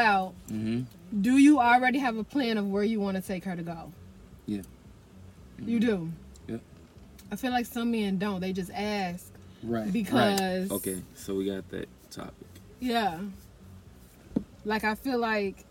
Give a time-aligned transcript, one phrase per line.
[0.00, 1.20] out, Mm-hmm.
[1.20, 3.92] do you already have a plan of where you want to take her to go?
[4.46, 4.62] Yeah.
[5.64, 6.10] You do.
[6.48, 6.60] Yep.
[7.30, 8.40] I feel like some men don't.
[8.40, 9.30] They just ask.
[9.62, 9.92] Right.
[9.92, 10.40] Because-
[10.70, 10.70] Right.
[10.76, 12.32] Okay, so we got that topic.
[12.80, 13.20] Yeah.
[14.64, 15.64] Like I feel like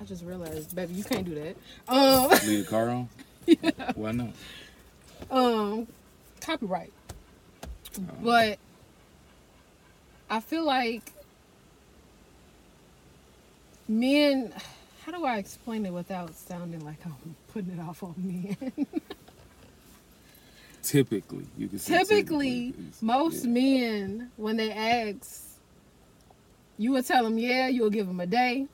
[0.00, 1.56] I just realized, baby, you can't do that.
[1.88, 3.08] Um, Leave the car on.
[3.94, 4.30] Why not?
[5.30, 5.86] um,
[6.40, 6.92] copyright.
[8.22, 8.58] But
[10.28, 11.12] I feel like
[13.88, 14.52] men.
[15.04, 17.14] How do I explain it without sounding like I'm
[17.52, 18.86] putting it off on men?
[20.82, 23.50] Typically, you can say Typically, it's- most yeah.
[23.50, 25.42] men, when they ask,
[26.78, 28.66] you will tell them, yeah, you'll give them a day.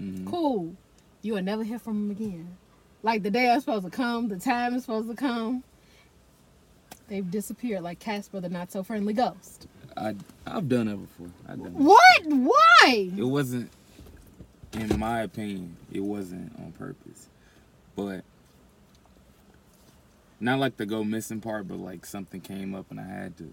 [0.00, 0.26] Mhm.
[0.26, 0.74] Cool.
[1.22, 2.48] You will never hear from them again.
[3.02, 5.62] Like the day is supposed to come, the time is supposed to come.
[7.08, 9.66] They've disappeared like Casper the not so friendly ghost.
[9.96, 10.14] I
[10.46, 11.28] I've done that before.
[11.46, 11.58] Done.
[11.74, 12.26] What?
[12.26, 13.10] Why?
[13.16, 13.70] It wasn't,
[14.74, 17.28] in my opinion, it wasn't on purpose,
[17.94, 18.24] but
[20.40, 23.50] not like the go missing part, but like something came up and I had to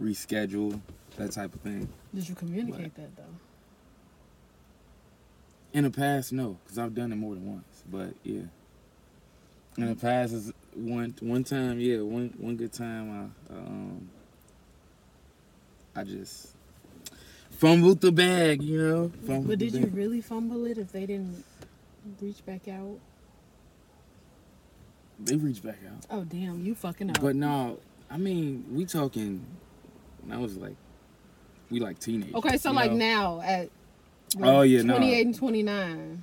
[0.00, 0.80] reschedule
[1.16, 1.88] that type of thing.
[2.14, 3.22] Did you communicate that though?
[5.72, 7.82] In the past, no, because I've done it more than once.
[7.90, 8.42] But yeah,
[9.78, 11.80] in the past is one one time.
[11.80, 13.32] Yeah, one one good time.
[13.50, 14.10] I um,
[15.96, 16.51] I just
[17.62, 18.62] fumbled the bag.
[18.62, 21.44] You know, fumbled But did you really fumble it if they didn't
[22.20, 22.98] reach back out?
[25.20, 26.04] They reached back out.
[26.10, 27.20] Oh damn, you fucking up.
[27.20, 27.78] But no,
[28.10, 29.44] I mean, we talking.
[30.22, 30.76] When I was like,
[31.70, 32.34] we like teenagers.
[32.34, 32.96] Okay, so like know?
[32.96, 33.70] now at
[34.40, 34.96] Oh, yeah, no.
[34.96, 36.22] 28 and 29,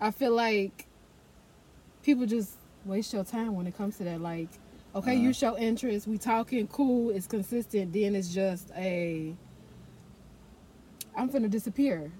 [0.00, 0.86] I feel like
[2.02, 2.52] people just
[2.86, 4.20] waste your time when it comes to that.
[4.20, 4.48] Like,
[4.94, 5.22] okay, Uh-huh.
[5.22, 9.34] you show interest, we talking, cool, it's consistent, then it's just a
[11.16, 12.10] I'm finna disappear.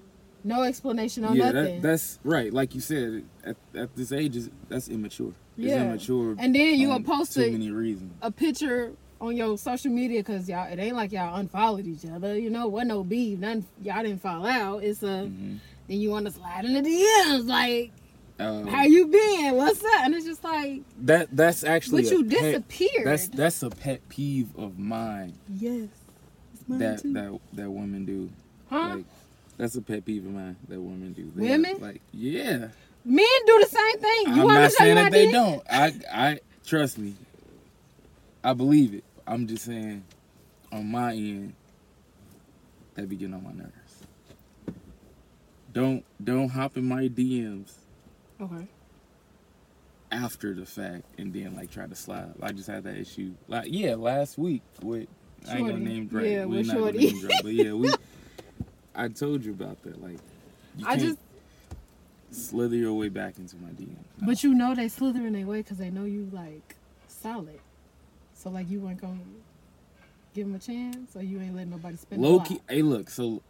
[0.46, 1.80] No explanation, on yeah, nothing.
[1.80, 2.52] that, that's right.
[2.52, 5.32] Like you said, at, at this age, is that's immature.
[5.56, 5.84] It's Yeah.
[5.84, 6.36] immature.
[6.38, 8.12] and then you gonna post a, many reasons.
[8.20, 12.38] a picture on your social media because y'all it ain't like y'all unfollowed each other,
[12.38, 14.82] you know, what no beef, none y'all didn't fall out.
[14.84, 15.58] It's a Mhm.
[15.88, 17.92] then you wanna slide in the DMs like
[18.38, 19.54] Um, How you been?
[19.54, 20.00] What's up?
[20.02, 23.06] And it's just like, that that's actually but you pet- disappeared.
[23.06, 25.88] that's that's a pet peeve of mine yes,
[26.52, 27.12] it's mine that too.
[27.12, 28.28] that that women do.
[28.74, 28.94] Huh?
[28.96, 29.04] Like
[29.56, 31.30] that's a pet peeve of mine that women do.
[31.34, 31.78] They Women?
[31.80, 32.68] like yeah.
[33.04, 34.34] Men do the same thing.
[34.34, 35.62] You I'm not saying that they don't.
[35.70, 37.14] I I trust me.
[38.42, 39.04] I believe it.
[39.26, 40.04] I'm just saying,
[40.72, 41.54] on my end,
[42.94, 43.70] that be getting on my nerves.
[45.72, 47.72] Don't don't hop in my DMs
[48.40, 48.66] Okay.
[50.12, 52.32] after the fact and then like try to slide.
[52.42, 53.32] I just had that issue.
[53.48, 55.08] Like yeah, last week with
[55.48, 56.24] I ain't gonna name drop.
[56.24, 57.06] Yeah, we with not gonna Shorty.
[57.12, 57.92] name drop, but yeah, we.
[58.94, 60.02] I told you about that.
[60.02, 60.18] Like,
[60.76, 61.18] you I just,
[62.30, 63.88] slither your way back into my DM.
[63.88, 64.26] No.
[64.26, 66.76] but you know they slither in their way because they know you like
[67.08, 67.60] solid.
[68.34, 69.20] So like you weren't gonna
[70.34, 72.20] give them a chance, or you ain't letting nobody spend.
[72.20, 73.42] Low key, hey, look, so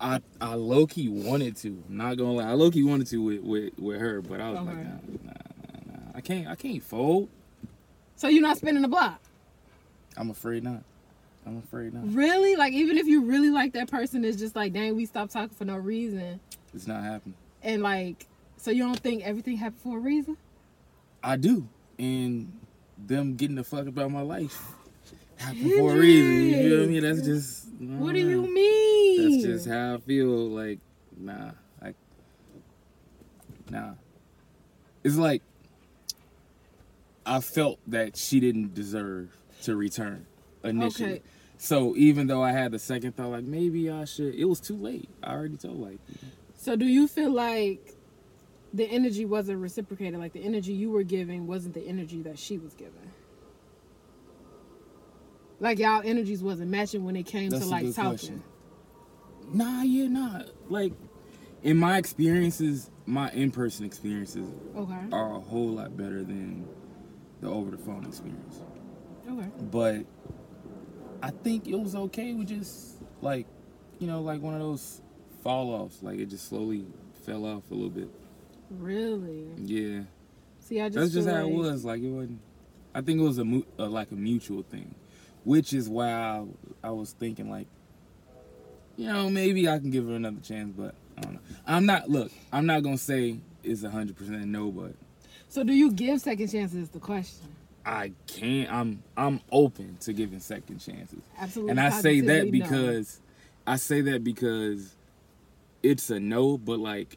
[0.00, 1.82] I I low key wanted to.
[1.88, 4.50] I'm not gonna lie, I low key wanted to with with, with her, but I
[4.50, 4.92] was like, nah, nah,
[5.24, 6.12] nah, nah.
[6.14, 7.28] I can't, I can't fold.
[8.16, 9.20] So you're not spinning the block.
[10.16, 10.82] I'm afraid not.
[11.48, 12.12] I'm afraid not.
[12.14, 12.56] Really?
[12.56, 15.56] Like even if you really like that person, it's just like, dang, we stopped talking
[15.56, 16.40] for no reason,
[16.74, 17.34] It's not happening.
[17.62, 18.26] and like,
[18.58, 20.36] so you don't think everything happened for a reason?
[21.22, 21.66] I do,
[21.98, 22.52] and
[22.98, 24.60] them getting the fuck about my life
[25.36, 26.46] happened for a reason.
[26.46, 27.00] You feel me?
[27.00, 27.68] That's just.
[27.78, 29.32] What do you mean?
[29.32, 30.26] That's just how I feel.
[30.28, 30.80] Like,
[31.16, 31.96] nah, like,
[33.70, 33.92] nah.
[35.02, 35.42] It's like
[37.24, 40.26] I felt that she didn't deserve to return
[40.64, 41.10] initially.
[41.14, 41.22] Okay.
[41.60, 44.76] So even though I had the second thought, like maybe I should, it was too
[44.76, 45.08] late.
[45.22, 45.98] I already told like,
[46.56, 47.94] So do you feel like
[48.72, 50.18] the energy wasn't reciprocated?
[50.20, 53.10] Like the energy you were giving wasn't the energy that she was giving?
[55.60, 58.10] Like y'all energies wasn't matching when it came That's to like talking.
[58.10, 58.42] question.
[59.52, 60.42] nah, yeah, nah.
[60.68, 60.92] Like
[61.64, 65.00] in my experiences, my in-person experiences Okay.
[65.10, 66.64] are a whole lot better than
[67.40, 68.60] the over-the-phone experience.
[69.28, 69.48] Okay.
[69.72, 70.04] but
[71.22, 73.46] I think it was okay with just like,
[73.98, 75.00] you know, like one of those
[75.42, 76.02] fall offs.
[76.02, 76.86] Like it just slowly
[77.24, 78.08] fell off a little bit.
[78.70, 79.46] Really?
[79.56, 80.02] Yeah,
[80.60, 81.84] See, I just that's just how it was.
[81.84, 82.40] Like it wasn't.
[82.94, 84.94] I think it was a, mu- like a mutual thing,
[85.44, 86.44] which is why I,
[86.84, 87.66] I was thinking like,
[88.96, 91.40] you know, maybe I can give her another chance, but I don't know.
[91.66, 92.10] I'm not.
[92.10, 94.92] Look, I'm not gonna say it's a hundred percent no, but
[95.48, 96.76] So do you give second chances?
[96.76, 97.48] Is the question.
[97.88, 98.70] I can't.
[98.70, 101.70] I'm I'm open to giving second chances, Absolutely.
[101.70, 102.64] and I say that positively no.
[102.66, 103.20] because
[103.66, 104.94] I say that because
[105.82, 107.16] it's a no, but like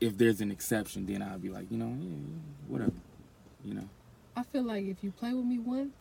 [0.00, 2.92] if there's an exception, then I'll be like, you know, yeah, yeah, whatever,
[3.62, 3.88] you know.
[4.36, 5.92] I feel like if you play with me once,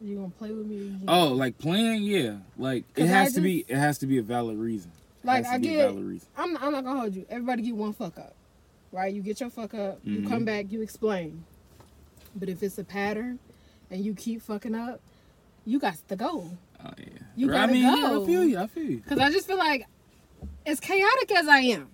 [0.00, 1.04] you're gonna play with me again.
[1.06, 2.36] Oh, like playing, yeah.
[2.56, 3.66] Like it has to be.
[3.68, 4.92] It has to be a valid reason.
[5.24, 5.90] Like I get.
[5.90, 6.28] Valid reason.
[6.38, 7.26] I'm I'm not gonna hold you.
[7.28, 8.34] Everybody get one fuck up,
[8.92, 9.12] right?
[9.12, 10.46] You get your fuck up, you come Mhm.
[10.46, 11.44] back, you explain.
[12.34, 13.38] But if it's a pattern,
[13.90, 15.00] and you keep fucking up,
[15.66, 16.50] you got to go.
[16.84, 17.04] Oh yeah.
[17.36, 18.22] You I gotta mean, yeah, go.
[18.22, 18.58] I feel you.
[18.58, 19.00] I feel you.
[19.08, 19.86] Cause I just feel like,
[20.66, 21.88] as chaotic as I am,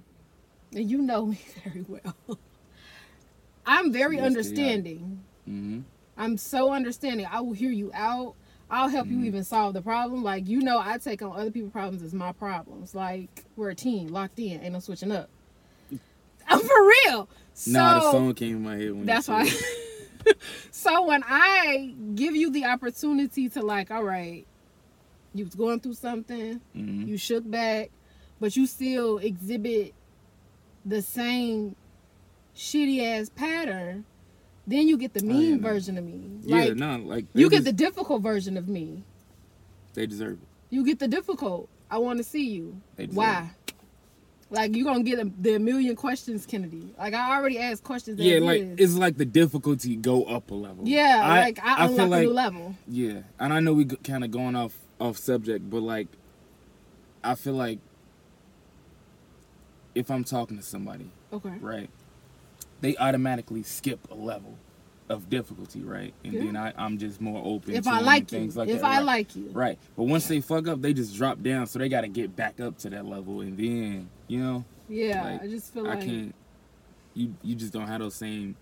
[0.74, 2.38] and you know me very well,
[3.66, 5.20] I'm very understanding.
[5.48, 5.80] Mm-hmm.
[6.16, 7.26] I'm so understanding.
[7.30, 8.34] I will hear you out.
[8.70, 9.24] I'll help you Mhm.
[9.26, 10.22] even solve the problem.
[10.22, 12.94] Like you know, I take on other people's problems as my problems.
[12.94, 15.28] Like we're a team, locked in, ain't no switching up.
[16.48, 17.28] I'm for real.
[17.54, 19.50] So nah, the song came in my head when that's you why.
[20.26, 20.38] it.
[20.70, 24.46] so when I give you the opportunity to like, all right,
[25.34, 27.06] you was going through something, Mhm.
[27.06, 27.90] you shook back,
[28.40, 29.94] but you still exhibit
[30.84, 31.76] the same
[32.56, 34.04] shitty ass pattern.
[34.66, 35.62] Then you get the Oh, mean yeah, no.
[35.62, 36.20] version of me.
[36.42, 39.02] Yeah, Like no, like you get the difficult version of me.
[39.94, 40.48] they deserve it.
[40.70, 41.68] You get the difficult.
[41.90, 42.80] I want to see you.
[42.96, 43.50] They deserve Why?
[44.50, 46.94] Like you're gonna get a, the million questions, Kennedy.
[46.96, 48.18] Like I already asked questions.
[48.18, 48.78] Yeah, like is.
[48.78, 50.88] it's like the difficulty go up a level.
[50.88, 52.74] yeah, I, like I, unlock feel a new level.
[52.86, 56.08] yeah, and I know we kind of going off off subject, but like
[57.22, 57.78] I feel like
[59.94, 61.52] if I'm talking to somebody, Okay.
[61.60, 61.90] right,
[62.80, 64.56] they automatically skip a level
[65.08, 66.40] of difficulty, right, and Yeah.
[66.44, 67.74] then I, I'm just more open.
[67.74, 69.04] If to I like you, like you, if that, I right.
[69.04, 69.78] like you, Right.
[69.96, 71.66] But once they fuck up, they just drop down.
[71.66, 73.40] So they got to get back up to that level.
[73.40, 76.34] And then, you know, yeah, Like, I just feel like I can't,
[77.14, 78.54] you you just don't have those same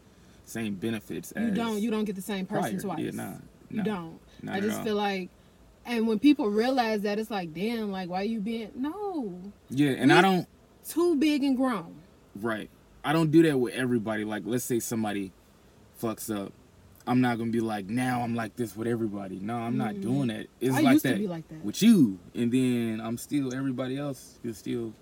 [0.45, 2.97] same benefits you as don't you don't get the same person prior.
[2.97, 3.05] twice.
[3.05, 3.33] Yeah, nah.
[3.71, 4.21] You don't.
[4.49, 5.29] I just feel like,
[5.85, 10.11] and when people realize that, it's like, damn, like why you being no Yeah, and
[10.13, 10.47] we- I don't,
[10.89, 11.97] too big and grown.
[12.41, 12.71] right.
[13.05, 14.25] I don't do that with everybody.
[14.25, 15.31] Like, let's say somebody
[16.01, 16.53] fucks up.
[17.09, 19.39] I'm not to be like, now I'm like this with everybody.
[19.41, 20.03] No, I'm not Mhm.
[20.03, 20.47] doing that.
[20.61, 21.65] It's I like used that to be like that.
[21.65, 22.19] with you.
[22.35, 24.93] And then I'm still, everybody else is still,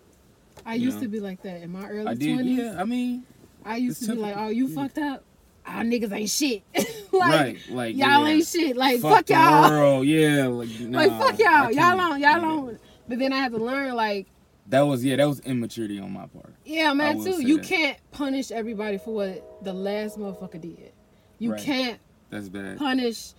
[0.67, 1.03] I used know.
[1.05, 2.59] to be like that in my early twenties.
[2.59, 3.23] Yeah, I mean,
[3.65, 4.75] I used to be like, oh, you yeah.
[4.75, 5.25] fucked up.
[5.67, 6.63] Ah, niggas ain't shit.
[7.11, 7.59] like, right.
[7.71, 8.35] Like, y'all yeah.
[8.35, 8.77] ain't shit.
[8.77, 9.71] Like, fuck, fuck, y'all.
[9.71, 10.07] world.
[10.07, 11.71] Yeah, like, nah, like, fuck y'all.
[11.73, 12.21] Y'all don't.
[12.21, 12.41] Y'all that.
[12.43, 12.81] don't.
[13.09, 14.27] But then I had to learn, like,
[14.69, 16.55] That was yeah, that was immaturity on my part.
[16.65, 17.41] yeah, man, too.
[17.47, 17.67] You that.
[17.67, 20.93] can't punish everybody for what the last motherfucker did.
[21.39, 21.61] You Right.
[21.61, 22.01] can't
[22.31, 22.79] That's bad.
[22.79, 23.33] punish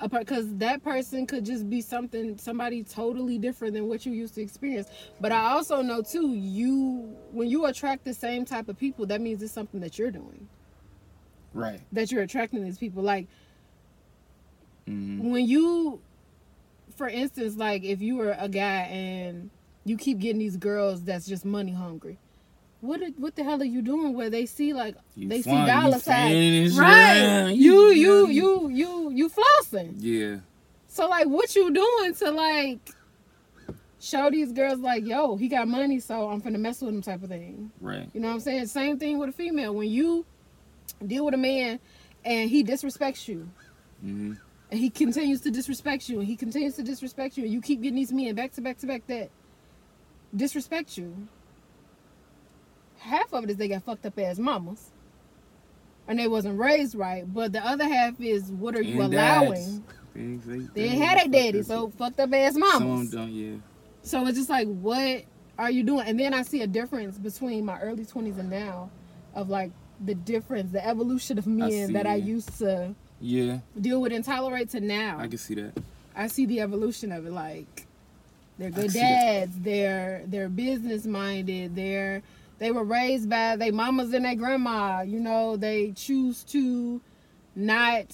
[0.00, 4.34] a because that person could just be something somebody totally different than what you used
[4.34, 4.88] to experience
[5.22, 9.22] but i also know too you when you attract the same type of people that
[9.22, 10.48] means it's something that you're doing
[11.54, 11.80] Right.
[11.92, 13.26] that you're attracting these people like
[14.86, 16.00] hmm when you
[16.96, 19.48] for instance like if you were a guy and
[19.86, 22.18] you keep getting these girls that's just money hungry
[22.82, 25.50] what it- what the hell are you doing where they see like You they see
[25.50, 27.56] fun, you dollar signs fanning and shit right around.
[27.56, 30.36] you you you you you flossing Yeah.
[30.88, 32.80] So like, what you doing to like
[34.00, 37.22] show these girls like, yo, he got money, so I'm finna mess with him type
[37.22, 37.70] of thing.
[37.80, 38.08] Right.
[38.14, 38.66] You know what I'm saying?
[38.66, 39.74] Same thing with a female.
[39.74, 40.24] When you
[41.06, 41.80] deal with a man
[42.24, 43.48] and he disrespects you,
[44.00, 44.34] hmm
[44.70, 47.80] and he continues to disrespect you, and he continues to disrespect you, and you keep
[47.82, 49.30] getting these men back to back to back that
[50.34, 51.28] disrespect you.
[52.98, 54.90] Half of it is they got fucked up as mamas.
[56.08, 59.82] And they wasn't raised right, but the other half is what are you And allowing?
[60.14, 63.10] Things They, They had a daddy, so fucked up ass some mamas.
[63.10, 63.32] don't.
[63.32, 63.56] Yeah.
[64.02, 65.24] So it's just like, what
[65.58, 66.06] are you doing?
[66.06, 68.88] And then I see a difference between my early 20s and now
[69.34, 69.72] of like
[70.04, 73.58] the difference, the evolution of men see that I used to Yeah.
[73.80, 75.18] deal with and tolerate to now.
[75.18, 75.72] I can see that.
[76.14, 77.32] I see the evolution of it.
[77.32, 77.85] Like
[78.58, 78.94] they're good that.
[78.94, 82.22] dads, they're they're business minded, they're
[82.58, 85.02] they were raised by their mamas and their grandma.
[85.02, 87.00] You know, they choose to
[87.54, 88.06] not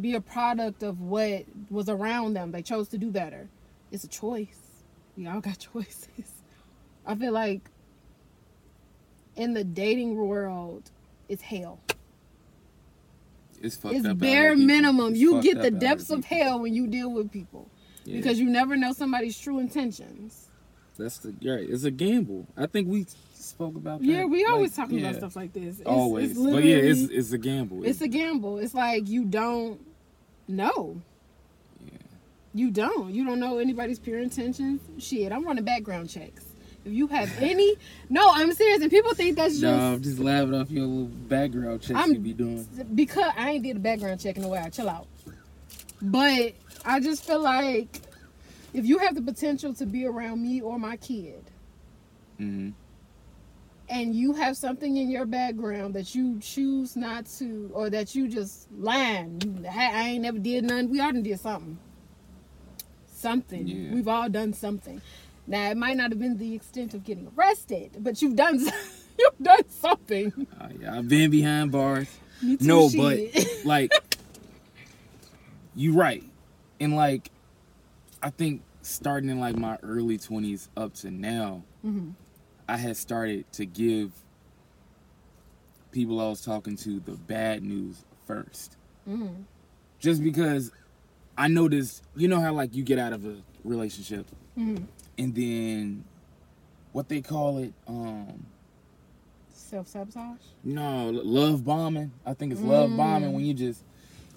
[0.00, 2.52] be a product of what was around them.
[2.52, 3.48] They chose to do better.
[3.90, 4.60] It's a choice.
[5.16, 6.32] We all got choices.
[7.06, 7.70] I feel like
[9.36, 10.90] in the dating world,
[11.28, 11.80] it's hell.
[13.60, 14.18] It's fucked It's up.
[14.18, 15.12] bare minimum.
[15.12, 17.68] It's You get the depths of hell when you deal with people
[18.08, 18.16] Yeah.
[18.16, 20.48] because you never know somebody's true intentions.
[20.98, 21.68] that's the right.
[21.68, 22.46] It's a gamble.
[22.56, 24.06] I think we spoke about that.
[24.06, 25.78] Yeah, we always like, talking yeah, about stuff like this.
[25.80, 26.30] It's, always.
[26.32, 27.84] it's but yeah, it's it's a gamble.
[27.84, 28.58] it's a gamble.
[28.58, 29.80] It's like you don't
[30.48, 31.00] know.
[31.84, 31.98] Yeah.
[32.54, 33.14] You don't.
[33.14, 34.80] You don't know anybody's pure intentions.
[34.98, 36.44] Shit, I'm running background checks.
[36.84, 37.76] if you have any,
[38.08, 38.80] no, I'm serious.
[38.80, 42.12] And people think that's just No, I'm just laughing off your little background checks I'm-
[42.14, 42.66] you be doing.
[42.94, 44.70] because I ain't did a background check in a while.
[44.70, 45.06] Chill out.
[46.00, 46.54] But
[46.88, 48.00] I just feel like
[48.72, 51.44] if you have the potential to be around me or my kid,
[52.38, 52.70] hmm
[53.90, 58.28] and you have something in your background that you choose not to, or that you
[58.28, 60.90] just lying, you, I ain't never did nothing.
[60.90, 61.78] We all done did something.
[63.14, 63.66] Something.
[63.66, 63.94] Yeah.
[63.94, 65.00] We've all done something.
[65.46, 68.58] Now it might not have been the extent of getting arrested, but you've done
[69.18, 70.46] you've done something.
[70.60, 72.08] Uh, yeah, I've been behind bars.
[72.42, 73.32] Too, No, shit.
[73.32, 73.90] but like,
[75.74, 76.22] you're right,
[76.80, 77.30] and like,
[78.22, 82.14] I think starting in like my early twenties up to now, Mhm.
[82.68, 84.12] I had started to give
[85.90, 88.76] people I was talking to the bad news first,
[89.08, 89.44] Mhm.
[89.98, 90.70] just because
[91.36, 92.02] I noticed.
[92.16, 94.84] You know how like you get out of a relationship, Mhm.
[95.16, 96.04] and then
[96.92, 98.44] what they call it, um,
[99.52, 100.40] self sabotage.
[100.64, 102.10] No, love bombing.
[102.26, 102.96] I think it's love Mm.
[102.96, 103.82] bombing when you just.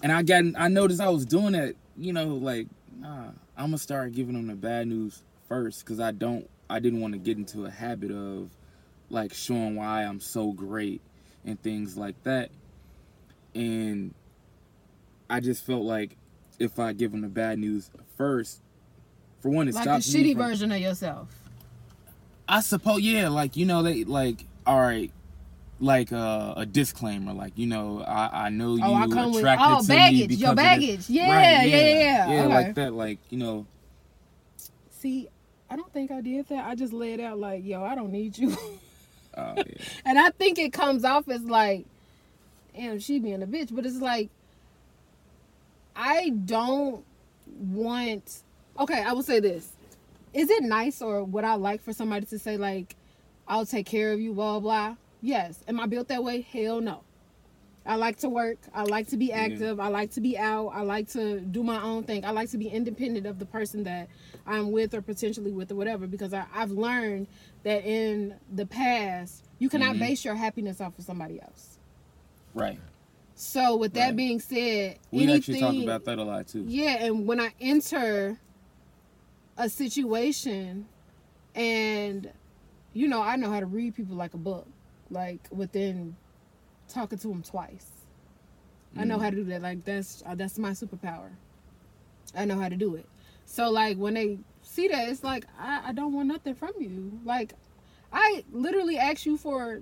[0.02, 1.74] And I got, I noticed I was doing that.
[1.96, 2.68] You know, like,
[2.98, 7.00] nah, I'm gonna start giving them the bad news first because I don't, I didn't
[7.00, 8.50] want to get into a habit of,
[9.10, 11.00] like, showing why I'm so great
[11.44, 12.50] and things like that.
[13.54, 14.14] And
[15.28, 16.16] I just felt like
[16.58, 18.60] if I give them the bad news first,
[19.40, 21.28] for one, it Like the me shitty from- version of yourself.
[22.48, 25.10] I suppose, yeah, like you know, they like, all right,
[25.80, 29.38] like uh, a disclaimer, like you know, I I know you Oh, I come with
[29.38, 31.10] attracted oh to me baggage, because your baggage.
[31.10, 32.30] Yeah, Right, yeah, yeah, yeah.
[32.30, 32.46] yeah, okay.
[32.54, 33.66] like that, like you know,
[34.90, 35.28] See,
[35.68, 36.64] I don't think I did that.
[36.64, 38.56] I just laid out like, yo, I don't need you.
[39.34, 39.64] uh, yeah.
[40.04, 41.86] and I think it comes off as like,
[42.76, 43.74] damn, she being a bitch.
[43.74, 44.30] But it's like,
[45.96, 47.04] I don't
[47.58, 48.42] want.
[48.78, 49.70] Okay, I will say this:
[50.32, 52.94] Is it nice or would I like for somebody to say like,
[53.48, 54.94] "I'll take care of you," blah blah?
[55.22, 55.62] Yes.
[55.68, 56.40] Am I built that way?
[56.42, 57.02] Hell no.
[57.86, 58.58] I like to work.
[58.74, 59.38] I like to be Yeah.
[59.40, 59.80] active.
[59.80, 60.68] I like to be out.
[60.68, 62.24] I like to do my own thing.
[62.24, 64.08] I like to be independent of the person that
[64.46, 67.26] I'm with or potentially with or whatever because I, I've learned
[67.64, 70.00] that in the past, you cannot Mhm.
[70.00, 71.78] base your happiness off of somebody else.
[72.54, 72.78] right.
[73.34, 74.16] So, with that Right.
[74.16, 76.64] being said, We anything, actually talk about that a lot too.
[76.68, 78.38] yeah, and when I enter
[79.56, 80.86] a situation
[81.54, 82.30] and
[82.92, 84.68] you know, I know how to read people like a book,
[85.12, 86.16] like within
[86.88, 87.86] talking to them twice.
[88.96, 89.22] I know Mhm.
[89.22, 89.62] how to do that.
[89.62, 91.30] Like that's uh, that's my superpower.
[92.34, 93.06] I know how to do it.
[93.46, 97.20] So like when they see that, it's like I, I don't want nothing from you.
[97.24, 97.54] Like
[98.12, 99.80] I literally ask you for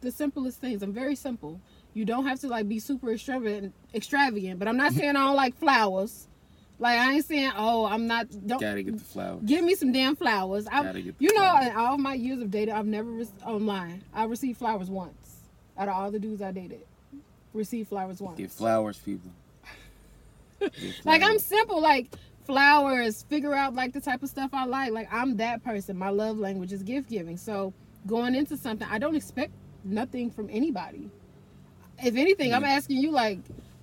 [0.00, 0.82] the simplest things.
[0.82, 1.60] I'm very simple.
[1.94, 4.58] You don't have to like be super extravagant, extravagant.
[4.58, 6.28] But I'm not saying I don't like flowers.
[6.82, 8.26] Like I ain't saying oh I'm not.
[8.44, 9.40] Don't Gotta get the flowers.
[9.44, 10.66] give me some damn flowers.
[10.66, 13.26] I, Gotta get the you know, in all my years of dating, I've never re-
[13.46, 14.02] online.
[14.12, 15.36] I received flowers once.
[15.78, 16.80] Out of all the dudes I dated,
[17.54, 18.36] received flowers once.
[18.36, 19.30] Get flowers, people.
[20.60, 20.72] Get
[21.04, 23.22] Like I'm simple, like flowers.
[23.28, 24.90] Figure out like the type of stuff I like.
[24.90, 25.96] Like I'm that person.
[25.96, 27.36] My love language is gift giving.
[27.36, 27.72] So
[28.08, 29.52] going into something, I don't expect
[29.84, 31.08] nothing from anybody.
[32.02, 33.38] If anything, I'm asking you like,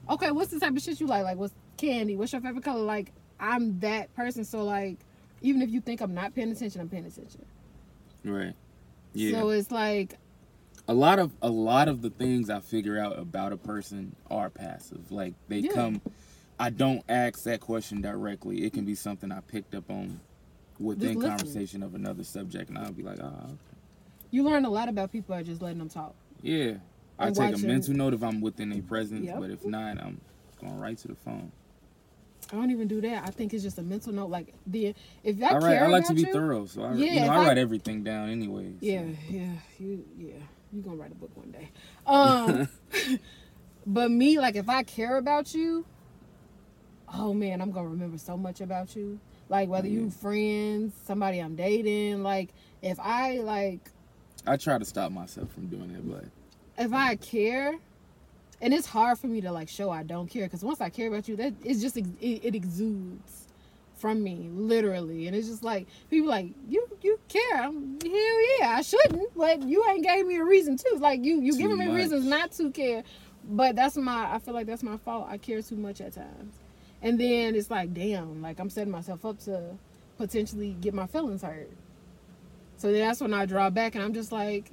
[0.10, 1.24] okay, what's the type of shit you like?
[1.24, 2.16] Like what's candy?
[2.16, 2.82] What's your favorite color?
[2.84, 4.44] Like I'm that person.
[4.44, 4.98] So like,
[5.42, 7.46] even if you think I'm not paying attention, I'm paying attention.
[8.24, 8.54] right.
[9.14, 9.40] Yeah.
[9.40, 10.16] So it's like,
[10.88, 14.50] a lot of a lot of the things I figure out about a person are
[14.50, 15.12] passive.
[15.12, 15.74] Like they Yeah.
[15.74, 16.02] come
[16.60, 18.64] I don't ask that question directly.
[18.66, 20.20] It can be something I picked up on
[20.80, 23.54] within conversation of another subject and I'll be like, ah, okay.
[24.32, 26.14] you learn a lot about people by just letting them talk.
[26.42, 26.74] yeah.
[27.22, 29.40] I take watching- a mental note if I'm within a presence, Yep.
[29.40, 30.22] but if not, I'm
[30.62, 31.52] going right to the phone.
[32.52, 33.24] I don't even do that.
[33.28, 34.30] I think it's just a mental note.
[34.30, 36.94] Like the if I I, write, care I like to be you, thorough, so I,
[36.94, 38.72] Yeah, you know, I I- write everything down anyway.
[38.72, 38.78] so.
[38.86, 40.34] Yeah, yeah, you, yeah,
[40.74, 41.70] you gonna write a book one day.
[42.08, 42.68] Um,
[43.86, 45.86] but me, like, if I care about you,
[47.14, 49.20] oh man, I'm gonna remember so much about you.
[49.48, 50.10] Like whether you Yeah.
[50.10, 52.24] friends, somebody I'm dating.
[52.24, 52.50] Like
[52.82, 53.92] if I like,
[54.48, 56.26] I try to stop myself from doing it, but
[56.84, 57.76] if I care,
[58.62, 61.08] and it's hard for me to like show I don't care because once I care
[61.08, 63.48] about you, that it's just it, it exudes
[63.96, 67.64] from me literally, and it's just like people like you you care.
[67.64, 70.98] I'm, hell yeah, I shouldn't, but you ain't gave me a reason to.
[71.00, 71.96] Like you you Too giving me much.
[71.96, 73.04] reasons not to care,
[73.50, 75.28] but that's my I feel like that's my fault.
[75.30, 76.56] I care too much at times,
[77.02, 79.78] and then it's like damn, like I'm setting myself up to
[80.18, 81.70] potentially get my feelings hurt.
[82.78, 84.72] So then that's when I draw back, and I'm just like,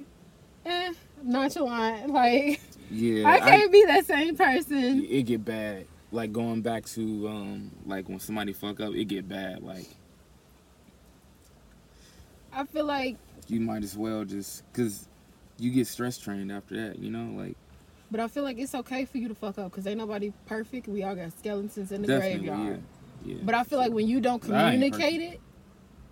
[0.65, 2.61] eh, nonchalant, like.
[2.89, 5.05] Yeah, I can't be that same person.
[5.09, 5.85] it get bad.
[6.11, 9.63] Like going back to um like when somebody fuck up, it get bad.
[9.63, 9.87] Like
[12.53, 13.17] I feel like,
[13.47, 15.07] You might as well just because
[15.59, 16.99] you get stress trained after that.
[16.99, 17.55] You know, like
[18.09, 20.87] but I feel like it's okay for you to fuck up because ain't nobody perfect.
[20.87, 22.81] We all got skeletons in the graveyard.
[23.25, 23.41] yeah, yeah.
[23.43, 25.41] But I feel like when you don't I communicate it,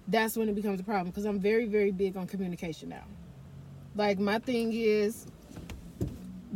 [0.07, 1.07] that's when it becomes a problem.
[1.07, 3.05] Because I'm very, very big on communication now.
[3.95, 5.25] Like my thing is,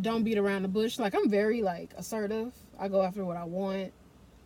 [0.01, 0.99] don't beat around the bush.
[0.99, 2.53] Like I'm very like assertive.
[2.79, 3.91] I go after what I want.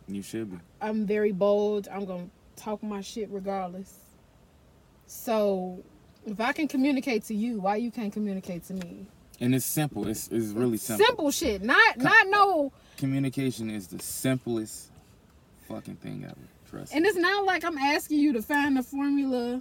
[0.08, 0.58] you should be.
[0.80, 1.88] I'm very bold.
[1.90, 3.98] I'm gonna talk my shit regardless.
[5.06, 5.82] So
[6.26, 9.06] if I can communicate to you, why you can't communicate to me?
[9.40, 10.06] And it's simple.
[10.08, 11.04] It's it's really simple.
[11.06, 11.62] Simple shit.
[11.62, 12.72] Not not no.
[12.96, 14.90] Communication is the simplest
[15.68, 16.36] fucking thing ever.
[16.70, 16.98] Trust me.
[16.98, 19.60] And it's not like I'm asking you to find the formula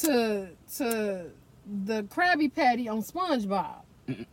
[0.00, 1.30] to to
[1.86, 3.82] the Krabby Patty on SpongeBob.
[4.08, 4.26] Mm-mm.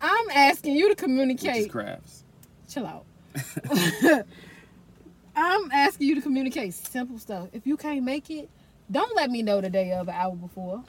[0.00, 1.70] I'm asking you to communicate.
[1.70, 2.22] crabs.
[2.68, 3.04] Chill out.
[5.36, 7.48] I'm asking you to communicate simple stuff.
[7.52, 8.48] If you can't make it,
[8.90, 10.82] don't let me know the day of an hour before.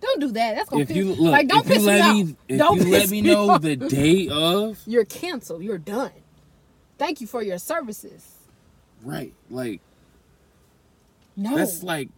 [0.00, 0.54] Don't do that.
[0.54, 2.36] That's gonna If piss, you look, like don't if you piss let me me, off.
[2.48, 3.62] if don't you piss let me know off.
[3.62, 5.62] the day of, you're canceled.
[5.64, 6.12] You're done.
[6.98, 8.24] Thank you for your services.
[9.02, 9.32] right?
[9.50, 9.80] Like
[11.36, 12.10] No, that's like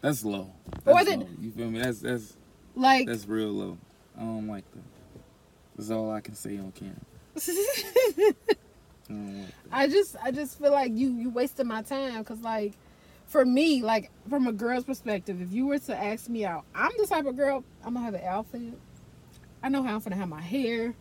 [0.00, 0.52] that's low.
[0.86, 1.26] Or That's is it- low.
[1.40, 1.80] You feel me?
[1.80, 2.36] That's that's
[2.74, 3.78] like that's real low.
[4.16, 4.82] I don't like that.
[5.76, 6.96] That's all I can say on camera.
[9.08, 9.46] I like.
[9.70, 12.72] I just I just feel like you you wasted my time because like
[13.26, 16.92] for me like from a girl's perspective if you were to ask me out I'm
[16.98, 18.72] the type of girl I'm gonna have an outfit
[19.62, 20.94] I know how I'm gonna have my hair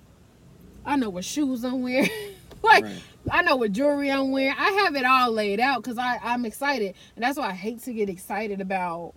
[0.85, 2.09] I know what shoes I'm wearing
[2.63, 3.01] like Right.
[3.31, 6.45] I know what jewelry I'm wearing I have it all laid out because I I'm
[6.45, 9.13] excited and that's why I hate to get excited about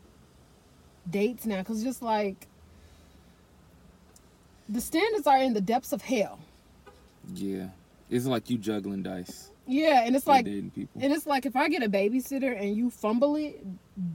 [1.09, 2.47] dates now because just like
[4.69, 6.39] the standards are in the depths of hell
[7.35, 7.69] Yeah,
[8.11, 9.51] it's like you juggling dice.
[9.67, 11.01] yeah and it's like dating people.
[11.03, 13.65] And it's like if I get a babysitter and you fumble it,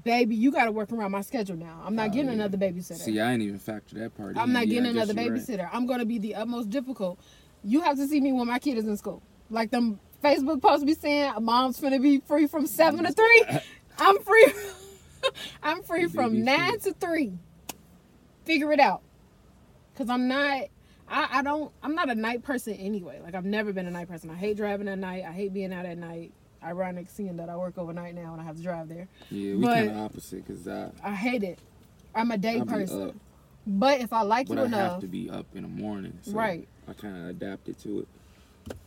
[0.03, 1.81] baby, you got to work around my schedule now.
[1.85, 2.33] I'm not Oh, getting yeah.
[2.33, 2.97] another babysitter.
[2.97, 4.37] See, I ain't even factor that part.
[4.37, 4.53] I'm in.
[4.53, 5.39] not Yeah, getting another you're right.
[5.41, 5.69] babysitter.
[5.71, 7.19] I'm going to be the utmost difficult.
[7.63, 9.21] You have to see me when my kid is in school.
[9.49, 13.43] Like them Facebook posts be saying, "Mom's gonna be free from seven to three.
[13.99, 14.53] I'm free.
[15.63, 17.33] I'm free from nine to three.
[18.45, 19.01] Figure it out.
[19.95, 20.65] Cause I'm not.
[21.07, 21.71] I, I don't.
[21.83, 23.19] I'm not a night person anyway.
[23.23, 24.29] Like I've never been a night person.
[24.29, 25.23] I hate driving at night.
[25.27, 26.31] I hate being out at night.
[26.63, 29.07] Ironic seeing that I work overnight now and I have to drive there.
[29.29, 31.59] Yeah, we kind of opposite because I, I hate it.
[32.15, 33.19] I'm a day I be person.
[33.67, 36.17] But if I like but you I enough, have to be up in the morning.
[36.21, 36.67] So Right.
[36.87, 38.07] I kind of adapted to it.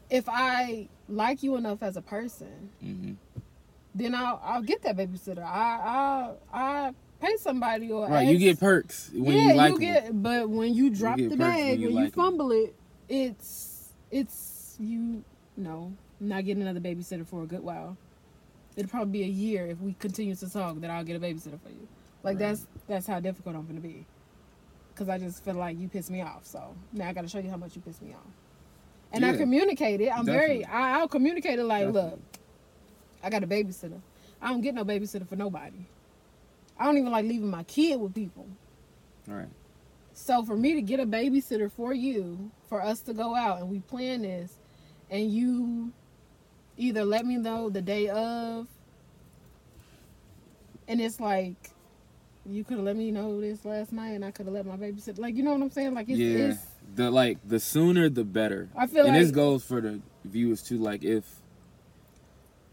[0.08, 3.12] if I like you enough as a person, hmm
[3.94, 5.42] then I'll I'll get that babysitter.
[5.44, 9.78] I I I pay somebody or Right, you get perks when yeah, you like you
[9.80, 10.22] get.
[10.22, 12.74] But when you drop get the perks when bag, you when you like fumble it,
[13.08, 15.24] it's it's you.
[15.56, 17.96] No, not getting another babysitter for a good while.
[18.76, 21.58] It'll probably be a year if we continue to talk that I'll get a babysitter
[21.60, 21.88] for you.
[22.22, 22.38] Like Right.
[22.38, 24.04] that's that's how difficult I'm gonna be.
[24.94, 26.44] Cause I just feel like you piss me off.
[26.46, 28.20] So now I gotta show you how much you piss me off.
[29.12, 29.36] And I Yeah.
[29.38, 30.10] communicate it.
[30.10, 30.58] I'm very.
[30.60, 30.64] Definitely.
[30.66, 32.10] I, I'll communicate it like, Definitely.
[32.10, 32.20] look,
[33.22, 34.00] I got a babysitter.
[34.42, 35.86] I don't get no babysitter for nobody.
[36.78, 38.46] I don't even like leaving my kid with people.
[39.26, 39.48] Right.
[40.12, 43.68] So for me to get a babysitter for you, for us to go out and
[43.68, 44.54] we plan this,
[45.10, 45.92] and you
[46.76, 48.66] either let me know the day of,
[50.88, 51.70] and it's like
[52.48, 54.76] you could have let me know this last night, and I could have let my
[54.76, 55.18] babysitter.
[55.18, 55.94] Like you know what I'm saying?
[55.94, 56.38] Like it's, yeah.
[56.48, 56.60] it's
[56.94, 58.68] the like the sooner the better.
[58.76, 60.78] I feel and like this goes for the viewers too.
[60.78, 61.24] Like if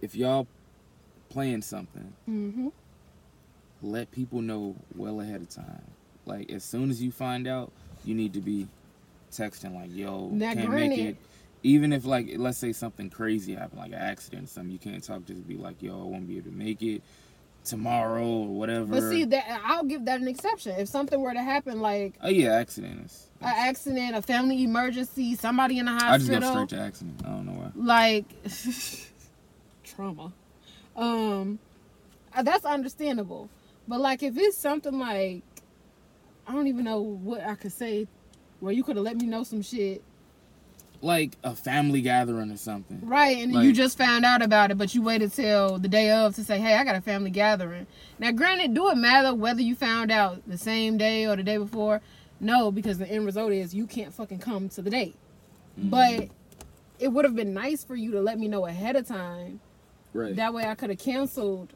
[0.01, 0.47] if y'all
[1.29, 2.69] playing something, hmm
[3.83, 5.83] let people know well ahead of time.
[6.25, 7.71] Like as soon as you find out,
[8.05, 8.67] you need to be
[9.31, 11.17] texting like, "Yo, Now, can't make it."
[11.63, 15.03] Even if like let's say something crazy happened, like an accident or something, you can't
[15.03, 15.25] talk.
[15.25, 17.01] Just be like, "Yo, I won't be able to make it
[17.63, 20.75] tomorrow or whatever." But see that I'll give that an exception.
[20.77, 23.27] If something were to happen, like oh yeah, accident is.
[23.41, 26.13] an accident, a family emergency, somebody in the hospital.
[26.13, 27.21] I just go straight to accident.
[27.25, 27.71] I don't know why.
[27.75, 28.25] like
[29.83, 30.33] trauma.
[30.95, 31.59] Um,
[32.43, 33.49] that's understandable.
[33.87, 35.43] But like, if it's something like
[36.47, 38.07] I don't even know what I could say,
[38.59, 40.03] where you could have let me know some shit,
[41.01, 42.99] Like a family gathering or something.
[43.03, 43.37] right?
[43.37, 46.35] And Like- you just found out about it, but you waited till the day of
[46.35, 47.87] to say, "Hey, I got a family gathering."
[48.19, 51.57] Now, granted, do it matter whether you found out the same day or the day
[51.57, 51.99] before?
[52.39, 55.15] No, because the end result is you can't fucking come to the date.
[55.79, 55.89] Mhm.
[55.89, 56.27] But
[56.99, 59.59] it would have been nice for you to let me know ahead of time.
[60.13, 60.35] right.
[60.35, 61.73] That way I could have canceled.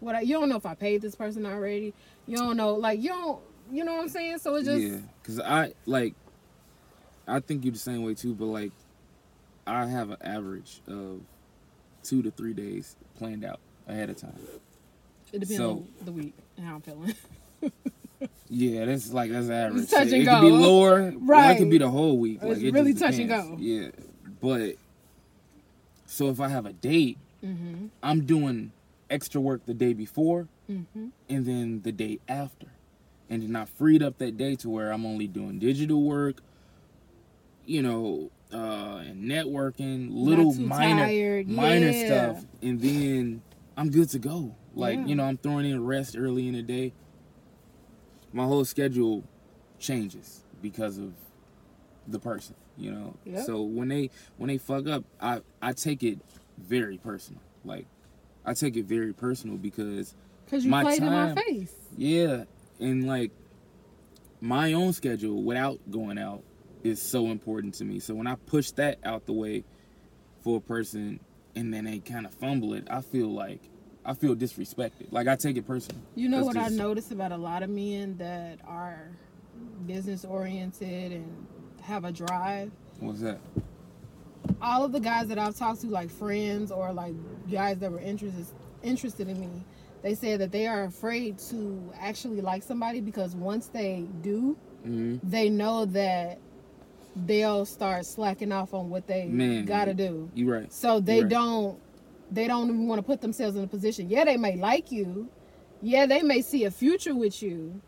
[0.00, 1.92] What I, you don't know if I paid this person already.
[2.26, 4.38] You don't know, like you don't, you know what I'm saying.
[4.38, 6.14] So it's just yeah, cause I like,
[7.26, 8.34] I think you're the same way too.
[8.34, 8.72] But like,
[9.66, 11.20] I have an average of
[12.02, 14.38] two to three days planned out ahead of time.
[15.32, 17.14] It depends So- on the week and how I'm feeling.
[18.50, 19.90] Yeah, that's like that's average.
[19.90, 21.52] touch it and could be lower, right?
[21.52, 22.38] It could be the whole week.
[22.42, 23.56] It's it really touch and go.
[23.58, 23.88] Yeah,
[24.40, 24.76] but
[26.06, 27.88] so if I have a date, mm-hmm.
[28.02, 28.72] I'm doing
[29.10, 31.06] extra work the day before Mm-hmm.
[31.30, 32.66] and then the day after,
[33.30, 36.42] and then I freed up that day to where I'm only doing digital work,
[37.64, 41.48] you know, uh, and networking, little minor tired.
[41.48, 42.06] minor Yeah.
[42.06, 43.40] stuff, and then
[43.78, 44.54] I'm good to go.
[44.74, 45.06] Like Yeah.
[45.06, 46.92] you know, I'm throwing in rest early in the day.
[48.32, 49.24] My whole schedule
[49.78, 51.14] changes because of
[52.06, 53.14] the person, you know.
[53.24, 53.44] Yep.
[53.46, 56.18] So when they when they fuck up, I I take it
[56.58, 57.40] very personal.
[57.64, 57.86] Like
[58.48, 60.14] I take it very personal because
[60.46, 61.74] Because you My played in my time- face.
[61.96, 62.44] yeah,
[62.80, 63.30] and like
[64.40, 66.42] my own schedule without going out
[66.84, 67.98] is so important to me.
[68.00, 69.64] So when I push that out the way
[70.42, 71.20] for a person
[71.54, 73.60] and then they kind of fumble it, I feel like
[74.04, 75.10] I feel disrespected.
[75.12, 76.00] Like I take it personal.
[76.14, 79.10] You know That's what I notice about a lot of men that are
[79.86, 81.46] business oriented and
[81.82, 82.70] have a drive?
[83.00, 83.40] What's that?
[84.60, 87.14] All of the guys that I've talked to, like friends or like
[87.50, 88.46] guys that were interested
[88.82, 89.50] interested in me,
[90.02, 95.16] they said that they are afraid to actually like somebody because once they do, hmm
[95.22, 96.38] they know that
[97.26, 100.30] they'll start slacking off on what they Man, gotta do.
[100.34, 100.72] You right.
[100.72, 101.28] So they Right.
[101.30, 101.80] don't
[102.30, 104.08] they don't even want to put themselves in a position.
[104.10, 105.28] Yeah, they may like you.
[105.82, 107.80] Yeah, they may see a future with you.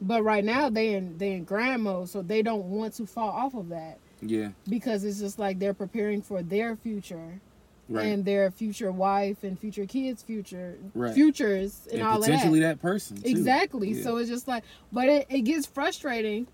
[0.00, 3.30] But right now they in they in grind mode, so they don't want to fall
[3.30, 4.50] off of that Yeah.
[4.68, 7.40] because it's just like they're preparing for their future
[7.88, 8.06] Right.
[8.06, 11.14] and their future wife and future kids' future Right.
[11.14, 12.30] futures and, and all of that.
[12.32, 13.18] potentially that, person.
[13.22, 13.28] too.
[13.28, 13.90] Exactly.
[13.92, 14.02] Yeah.
[14.02, 16.48] So it's just like, but it, it gets frustrating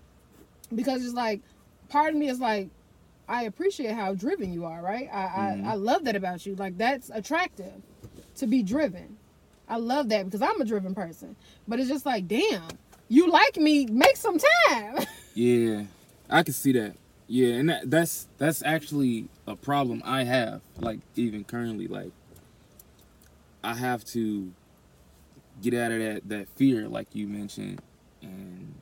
[0.75, 1.41] because it's like,
[1.89, 2.69] part of me is like,
[3.27, 5.09] I appreciate how driven you are, right?
[5.11, 5.65] I, Mhm.
[5.65, 6.53] I, I love that about you.
[6.55, 7.81] Like, that's attractive
[8.35, 9.17] to be driven.
[9.67, 11.35] I love that because I'm a driven person.
[11.67, 12.67] But it's just like, damn,
[13.09, 14.37] you like me, make some
[14.69, 14.97] time.
[15.35, 15.85] Yeah,
[16.29, 16.95] I can see that.
[17.27, 20.61] Yeah, and that, that's that's actually a problem I have.
[20.79, 22.11] Like even currently, like
[23.63, 24.51] I have to
[25.61, 27.81] get out of that that fear, like you mentioned,
[28.21, 28.75] and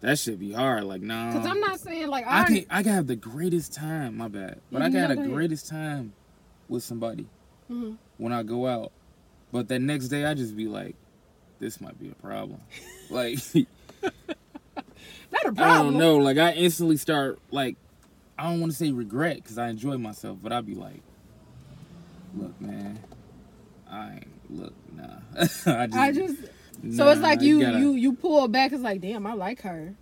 [0.00, 0.84] that should be hard.
[0.84, 3.72] Like nah, Because I'm not saying, like, I I, can I can have the greatest
[3.72, 4.16] time.
[4.16, 6.12] My bad, but I can have the greatest time
[6.68, 7.26] with somebody
[7.70, 7.96] Mhm.
[8.18, 8.92] when I go out.
[9.50, 10.94] But that next day, I just be like,
[11.58, 12.60] this might be a problem.
[13.10, 13.38] like.
[15.44, 15.92] not a I problem.
[15.94, 16.16] don't know.
[16.18, 17.76] Like I instantly start like
[18.38, 21.02] I don't want to say regret because I enjoy myself, but I'd be like,
[22.36, 22.98] look, man,
[23.90, 25.16] I ain't look nah.
[25.66, 26.36] I just, I just,
[26.96, 28.72] so it's like you, gotta- you, you pull back.
[28.72, 29.94] It's like, damn, I like her.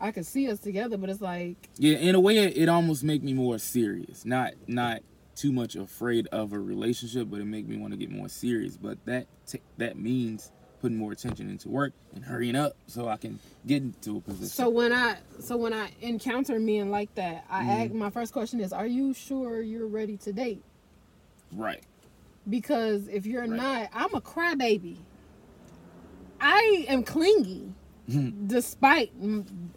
[0.00, 1.96] I can see us together, but it's like, yeah.
[1.98, 4.24] In a way, it, it almost make me more serious.
[4.24, 5.00] Not not
[5.36, 8.76] too much afraid of a relationship, but it make me want to get more serious.
[8.76, 10.50] But that t- that means
[10.84, 14.48] putting more attention into work and hurrying up so I can get into a position.
[14.48, 17.84] So when I so when I encounter men like that, I Mhm.
[17.86, 20.62] ask my first question is, "Are you sure you're ready to date?"
[21.56, 21.82] right.
[22.50, 23.50] Because if you're Right.
[23.56, 24.96] not, I'm a crybaby.
[26.38, 27.72] I am clingy,
[28.46, 29.10] despite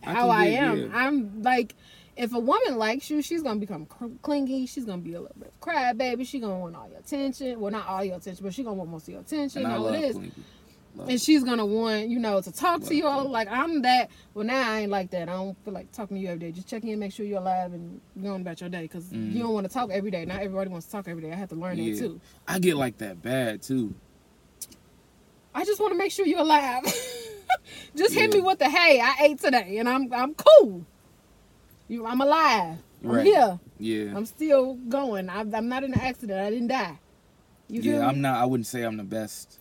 [0.04, 0.92] I how I am.
[0.94, 1.74] I'm like,
[2.18, 3.86] if a woman likes you, she's gonna become
[4.22, 4.66] clingy.
[4.66, 6.28] She's gonna be a little bit crybaby.
[6.28, 7.60] She's gonna want all your attention.
[7.62, 9.64] Well, not all your attention, but she's gonna want most of your attention.
[9.64, 10.16] And I all love it is.
[10.16, 10.44] Clinky.
[11.08, 14.10] And she's gonna want you know to talk to you all like I'm that.
[14.34, 15.30] Well, now I ain't like that.
[15.30, 16.52] I don't feel like talking to you every day.
[16.52, 19.34] Just check in, make sure you're alive, and going about your day because Mhm.
[19.34, 20.26] you don't want to talk every day.
[20.26, 21.32] Not everybody wants to talk every day.
[21.32, 21.94] I have to learn Yeah.
[21.94, 22.22] that too.
[22.48, 23.94] I get like that bad too.
[25.54, 26.84] I just want to make sure you're alive.
[27.96, 30.86] just hit me with the hey, I ate today, and I'm I'm cool.
[31.88, 32.78] You, I'm alive.
[33.04, 33.26] I'm Right.
[33.26, 33.60] here.
[33.80, 34.16] Yeah.
[34.18, 35.30] I'm still going.
[35.30, 36.40] I'm, I'm not in an accident.
[36.42, 37.00] I didn't die.
[37.70, 38.00] You yeah, me?
[38.00, 38.42] I'm not.
[38.42, 39.60] I wouldn't say I'm the best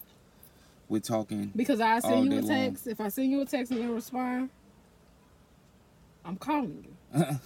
[0.89, 1.53] with talking.
[1.55, 2.49] Because I send you a long.
[2.49, 2.87] text.
[2.87, 4.51] If I send you a text and you don't respond,
[6.25, 7.23] I'm calling you.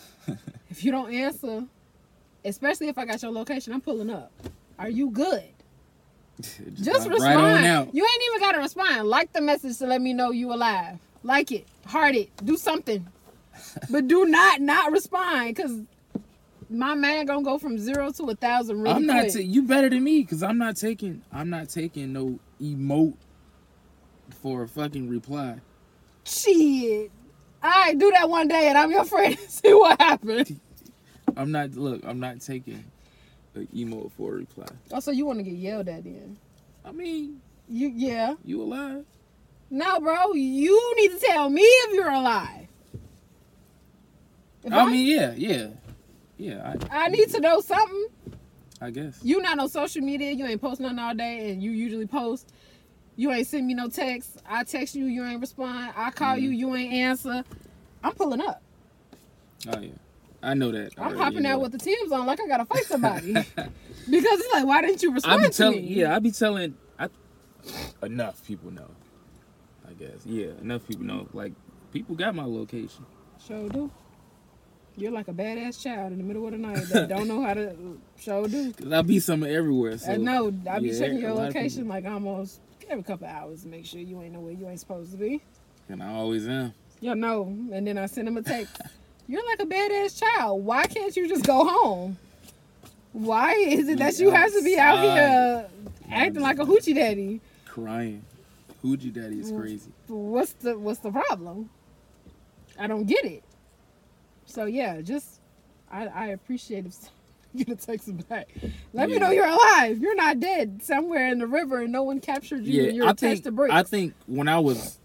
[0.71, 1.65] If you don't answer,
[2.45, 4.31] especially if I got your location, I'm pulling up.
[4.79, 5.43] Are you good?
[6.41, 7.37] Just right, respond.
[7.37, 7.89] right.
[7.93, 9.09] You ain't even gotta respond.
[9.09, 10.99] Like the message to let me know you alive.
[11.23, 13.07] Like it, heart it, do something,
[13.91, 15.73] but do not not respond because
[16.71, 19.35] my man gonna go from zero to a thousand really I'm not.
[19.35, 21.23] you better than me because I'm not taking.
[21.33, 23.17] I'm not taking no emote
[24.43, 25.57] for a fucking reply.
[26.25, 27.11] Shit.
[27.63, 29.39] Right, do that one day, and I'm your friend.
[29.49, 30.53] See what happens.
[31.37, 31.75] I'm not.
[31.75, 32.85] Look, I'm not taking
[33.55, 34.67] an emote for a reply.
[34.93, 36.37] Also, you want to get yelled at then?
[36.85, 38.35] I mean, You yeah.
[38.45, 39.05] you alive?
[39.71, 40.33] No, bro.
[40.33, 42.67] You need to tell me if you're alive.
[44.65, 45.67] If I mean, yeah, yeah,
[46.39, 46.75] yeah.
[46.91, 48.07] I, I need to know something.
[48.81, 49.21] I guess.
[49.23, 50.33] You not on social media.
[50.33, 52.53] You ain't post nothing all day, and you usually post.
[53.21, 54.39] You ain't send me no text.
[54.49, 55.93] I text you, you ain't respond.
[55.95, 56.57] I call you, Mhm.
[56.57, 57.45] you ain't answer.
[58.03, 58.63] I'm pulling up.
[59.69, 59.91] Oh yeah,
[60.43, 60.93] I know that.
[60.97, 61.63] I'm already, hopping out anyway.
[61.65, 65.11] with the Tim's on like I gotta fight somebody because it's like, why didn't you
[65.11, 65.95] I respond be to telling, me?
[65.97, 66.79] yeah, I be telling.
[66.99, 67.11] I
[68.03, 68.89] enough people know.
[69.87, 71.29] I guess, yeah, enough people know.
[71.35, 71.53] Like
[71.93, 73.05] people got my location.
[73.47, 73.91] Sure do.
[74.97, 77.53] You're like a badass child in the middle of the night that don't know how
[77.53, 78.73] to show do.
[78.79, 79.99] Cause I be somewhere everywhere.
[79.99, 80.47] So I know.
[80.71, 84.01] I be yeah, checking your location like almost every couple of hours to make sure
[84.01, 85.41] you ain't nowhere you ain't supposed to be.
[85.89, 86.75] and I always am.
[87.01, 88.81] You know, and then I send him a text.
[89.29, 90.65] You're like a badass child.
[90.65, 92.19] Why can't you just go home?
[93.13, 95.67] Why is it that you have to be out here
[96.11, 97.41] acting like a hoochie daddy?
[97.67, 98.23] Crying.
[98.85, 99.93] Hoochie daddy is crazy.
[100.09, 101.71] What's the what's the problem?
[102.79, 103.45] I don't get it.
[104.47, 105.41] So yeah, just
[105.91, 106.95] I, I appreciate if
[107.55, 108.49] you gonna text him back.
[108.93, 109.99] Let me know you're alive.
[109.99, 113.11] You're not dead somewhere in the river and no one captured you and you're I
[113.11, 113.75] attached think to bricks.
[113.75, 114.99] I think when I was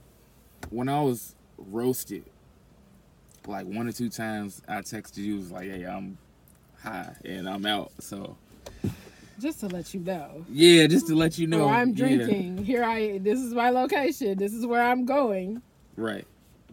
[0.70, 2.26] when I was roasted,
[3.48, 6.18] like one or two times, I texted you was like, "Hey, I'm
[6.82, 8.38] high and I'm out." So
[9.40, 10.46] just to let you know.
[10.50, 11.96] yeah, just to let you know, or I'm yeah.
[11.96, 12.64] drinking.
[12.64, 14.38] Here I this is my location.
[14.38, 15.62] This is where I'm going.
[15.96, 16.26] Right.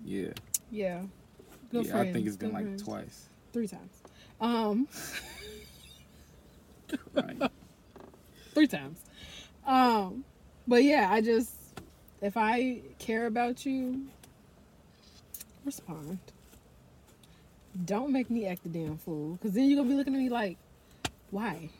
[0.05, 0.29] Yeah.
[0.71, 1.03] Yeah.
[1.71, 2.01] Good yeah.
[2.01, 2.83] I think it's been good like friends.
[2.83, 3.29] twice.
[3.53, 4.03] Three times.
[4.41, 4.89] Um
[7.15, 7.51] Right.
[8.55, 9.01] three times.
[9.67, 10.25] Um,
[10.67, 11.51] but yeah, I just
[12.21, 14.07] if I care about you,
[15.65, 16.19] respond.
[17.85, 20.29] Don't make me act the damn fool, because then you're gonna be looking at me
[20.29, 20.59] like,
[21.31, 21.71] why?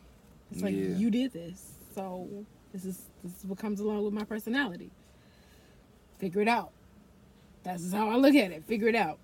[0.51, 0.97] It's like Yeah.
[0.97, 2.29] you did this, so
[2.73, 4.91] this is this is what comes along with my personality.
[6.19, 6.71] Figure it out.
[7.63, 8.65] That's how I look at it.
[8.65, 9.19] Figure it out.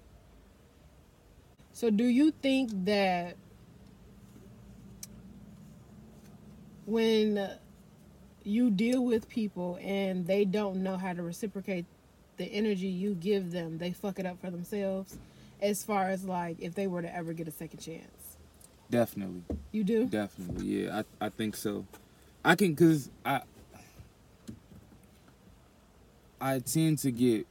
[1.72, 3.36] So, do you think that
[6.88, 7.50] when
[8.44, 11.84] you deal with people and they don't know how to reciprocate
[12.38, 15.18] the energy you give them, they fuck it up for themselves?
[15.60, 18.36] As far as like if they were to ever get a second chance,
[18.90, 19.42] Definitely.
[19.72, 20.06] you do.
[20.06, 20.64] Definitely.
[20.66, 21.02] Yeah.
[21.20, 21.84] I I think so.
[22.44, 23.42] I can cause I
[26.40, 27.46] I tend to get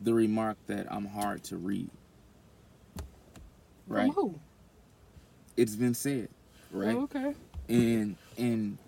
[0.00, 1.88] the remark that I'm hard to read.
[3.86, 4.12] Right.
[5.56, 6.28] It's been said.
[6.72, 6.96] Right.
[6.96, 7.34] Oh, okay.
[7.68, 8.78] and and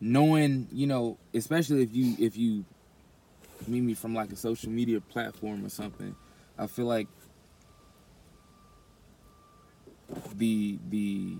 [0.00, 2.64] knowing you know especially if you if you
[3.66, 6.14] meet me from like a social media platform or something
[6.58, 7.06] i feel like
[10.36, 11.36] the the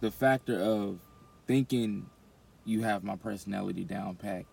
[0.00, 0.98] the factor of
[1.46, 2.06] thinking
[2.64, 4.46] you have my personality down packed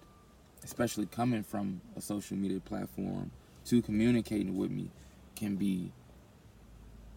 [0.63, 3.29] especially coming from a social media platform
[3.65, 4.89] to communicating with me
[5.35, 5.91] can be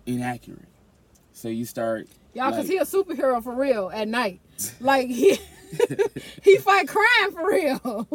[0.07, 0.69] inaccurate.
[1.33, 4.41] So you start Y'all, cause like- he a superhero for real at night.
[4.81, 5.39] Like he
[6.43, 8.09] he fight crime for real.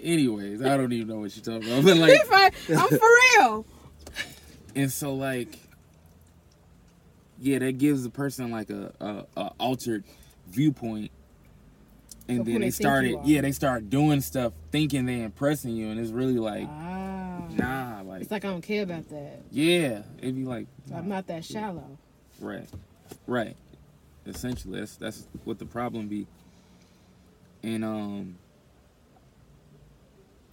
[0.00, 1.84] anyways, I don't even know what you're talking about.
[1.84, 2.54] But he like fight.
[2.70, 3.66] I'm for real.
[4.76, 5.58] and so like
[7.40, 10.04] yeah, that gives the person like a, a, a altered
[10.48, 11.10] viewpoint.
[12.28, 15.90] And Of then they they started yeah, they start doing stuff thinking they impressing you
[15.90, 17.48] and it's really like Ah.
[17.50, 17.81] nah,
[18.12, 19.40] like It's like I don't care about that.
[19.50, 20.02] yeah.
[20.20, 21.98] It'd be like I'm not that shallow.
[22.40, 22.68] Right.
[23.26, 23.56] Right.
[24.26, 26.26] Essentially, that's that's what the problem be.
[27.62, 28.36] And um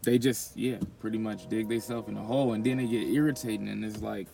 [0.04, 3.68] they just yeah, pretty much dig themselves in a hole and then they get irritating
[3.68, 4.28] and it's like,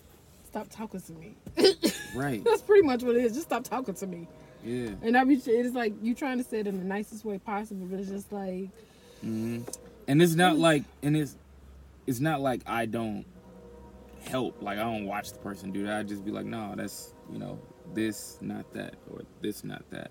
[0.46, 1.34] Stop talking to me.
[2.14, 2.42] right.
[2.44, 3.32] That's pretty much what it is.
[3.34, 4.26] Just stop talking to me.
[4.64, 4.90] Yeah.
[5.02, 7.86] And I be it's like you trying to say it in the nicest way possible,
[7.86, 8.68] but it's just like
[9.20, 9.60] hmm
[10.08, 11.34] And it's not like and it's
[12.06, 13.24] it's not like I don't
[14.28, 14.62] help.
[14.62, 15.98] Like I don't watch the person do that.
[15.98, 17.58] I just be like, no, that's you know,
[17.94, 20.10] this, not that, or this, not that.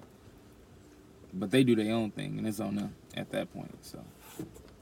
[1.33, 3.75] But they do their own thing and it's on them at that point.
[3.83, 4.03] So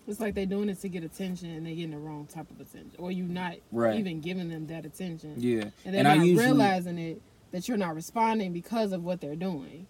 [0.07, 2.59] it's like they're doing it to get attention and they're getting the wrong type of
[2.59, 3.97] attention, or you're not Right.
[3.99, 5.65] even giving them that attention, yeah.
[5.85, 7.21] and they're I not usually realizing it
[7.51, 9.87] that you're not responding because of what they're doing.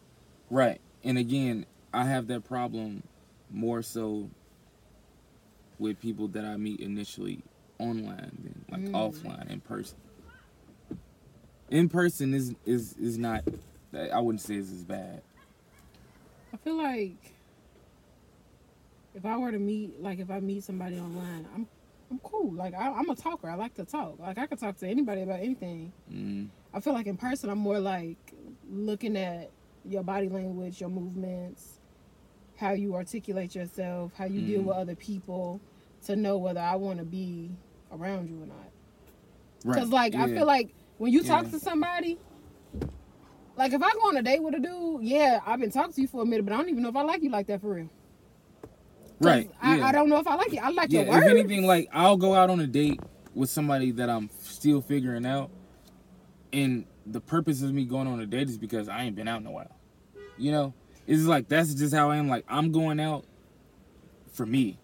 [0.49, 0.79] Right.
[1.03, 3.03] And again, I have that problem
[3.51, 4.29] more so
[5.83, 7.43] with people that I meet initially
[7.77, 8.91] online than like Mm.
[8.93, 9.97] offline in person.
[11.69, 13.43] In person is is is not
[13.93, 15.21] I wouldn't say is as bad.
[16.53, 17.33] I feel like
[19.13, 21.67] if I were to meet, like if I meet somebody online, I'm
[22.09, 22.53] I'm cool.
[22.53, 23.49] Like I, I'm a talker.
[23.49, 24.17] I like to talk.
[24.19, 25.91] Like I can talk to anybody about anything.
[26.11, 28.17] Mm, I feel like in person, I'm more like
[28.71, 29.51] looking at
[29.85, 31.79] your body language, your movements,
[32.55, 34.65] how you articulate yourself, how you deal Mm.
[34.65, 35.59] with other people,
[36.05, 37.51] to know whether I want to be
[37.91, 38.55] around you or not.
[39.65, 39.75] right.
[39.75, 41.51] Because like I feel like When you talk Yeah.
[41.51, 42.17] to somebody,
[43.57, 46.01] like if I go on a date with a dude, yeah, I've been talking to
[46.01, 47.61] you for a minute, but I don't even know if I like you like that
[47.61, 47.85] for real.
[47.85, 47.89] 'Cause
[49.19, 49.51] Right.
[49.61, 49.85] I, yeah.
[49.87, 50.59] I don't know if I like you.
[50.61, 51.25] I like yeah, your words.
[51.25, 52.99] if anything, like I'll go out on a date
[53.35, 55.49] with somebody that I'm still figuring out,
[56.51, 59.41] and the purpose of me going on a date is because I ain't been out
[59.41, 59.75] in a while.
[60.37, 60.73] You know,
[61.07, 62.27] it's like that's just how I am.
[62.27, 63.25] Like I'm going out
[64.31, 64.77] for me,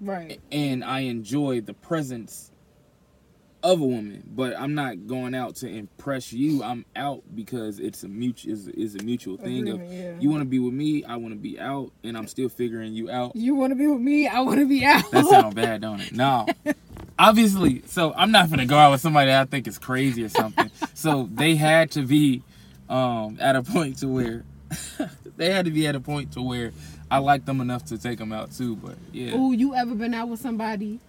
[0.00, 0.40] right.
[0.50, 2.50] and I enjoy the presence
[3.62, 6.62] of a woman, but I'm not going out to impress you.
[6.62, 10.14] I'm out because it's a mutual is, is a mutual thing of yeah.
[10.20, 12.94] you want to be with me, I want to be out, and I'm still figuring
[12.94, 13.34] you out.
[13.34, 14.28] You want to be with me?
[14.28, 15.10] I want to be out.
[15.10, 16.12] That sounds bad, don't it?
[16.12, 16.46] No.
[17.18, 20.28] Obviously, so I'm not gonna go out with somebody that I think is crazy or
[20.28, 20.70] something.
[20.94, 22.42] so they had to be
[22.88, 24.44] um, at a point to where
[25.36, 26.72] they had to be at a point to where
[27.10, 28.76] I like them enough to take them out too.
[28.76, 31.00] But yeah, Ooh, you ever been out with somebody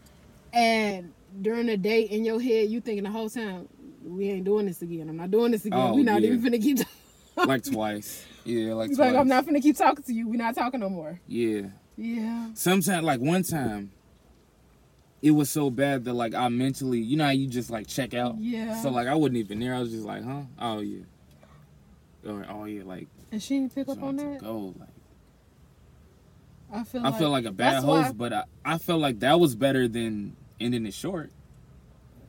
[0.53, 3.67] and during the date in your head you thinking the whole time,
[4.03, 5.09] we ain't doing this again.
[5.09, 5.79] I'm not doing this again.
[5.79, 6.31] Oh, we not yeah.
[6.31, 7.47] even finna keep talking.
[7.47, 8.25] like twice.
[8.45, 8.99] Yeah, like twice.
[8.99, 10.27] like, I'm not finna keep talking to you.
[10.27, 11.19] we not talking no more.
[11.27, 11.63] Yeah.
[11.97, 12.49] Yeah.
[12.53, 13.91] Sometimes, like one time,
[15.21, 18.13] it was so bad that like I mentally, you know, how you just like check
[18.13, 18.37] out.
[18.39, 18.81] Yeah.
[18.81, 19.75] So like I wasn't even there.
[19.75, 20.41] I was just like, huh?
[20.59, 21.03] Oh yeah.
[22.25, 24.39] Or oh yeah, like and she didn't pick up on that.
[24.39, 24.73] go.
[24.79, 24.89] Like
[26.71, 29.39] I feel I like, feel like a bad host, but I, I felt like that
[29.39, 31.31] was better than ending it short.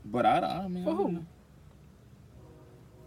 [0.04, 1.26] But I, I mean, I For don't who?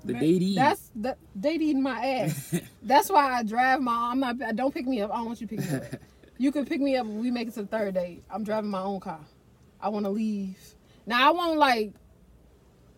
[0.06, 2.60] The date That's the they eating my ass.
[2.84, 4.12] That's why I drive my.
[4.12, 4.38] I'm not.
[4.56, 5.12] Don't pick me up.
[5.12, 5.84] I don't want you to pick me up.
[6.40, 8.24] You can pick me up when we make it to the third date.
[8.30, 9.20] I'm driving my own car.
[9.80, 10.58] I want to leave.
[11.06, 11.94] Now I won't like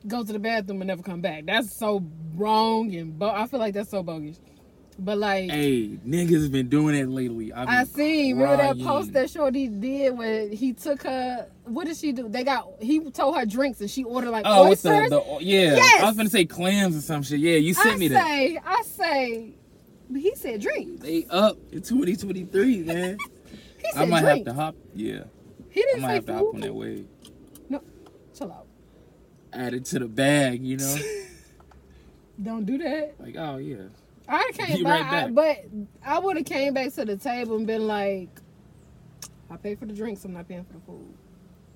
[0.08, 1.46] go to the bathroom and never come back.
[1.46, 2.02] That's so
[2.34, 4.40] wrong and bo- I feel like that's so bogus.
[4.98, 7.52] But like hey, niggas been doing it lately.
[7.52, 11.48] I been seen remember that post that Shorty did when he took her.
[11.66, 12.30] What did she do?
[12.30, 15.10] They got he told her drinks and she ordered like Oh, with oysters.
[15.10, 15.76] the, the yeah.
[15.76, 16.02] Yes!
[16.02, 17.40] I was gonna say clams or some shit.
[17.42, 18.24] Yeah, you sent I me that.
[18.26, 19.54] say, I say,
[20.10, 21.02] but he said drinks.
[21.04, 23.18] They up in 2023, man.
[23.78, 24.48] He said I might drinks.
[24.48, 24.76] have to hop.
[24.96, 25.24] Yeah,
[25.70, 27.06] He didn't might say have to hop on that wave.
[27.70, 27.82] No,
[28.36, 28.66] chill out.
[29.54, 30.96] Add it to the bag, you know.
[32.42, 33.16] Don't do that.
[33.20, 33.84] like, oh yeah.
[34.28, 35.34] I came back, right I- back.
[35.34, 35.66] but
[36.06, 38.30] I would have came back to the table and been like,
[39.50, 40.26] I pay for the drinks.
[40.26, 41.14] I'm not paying for the food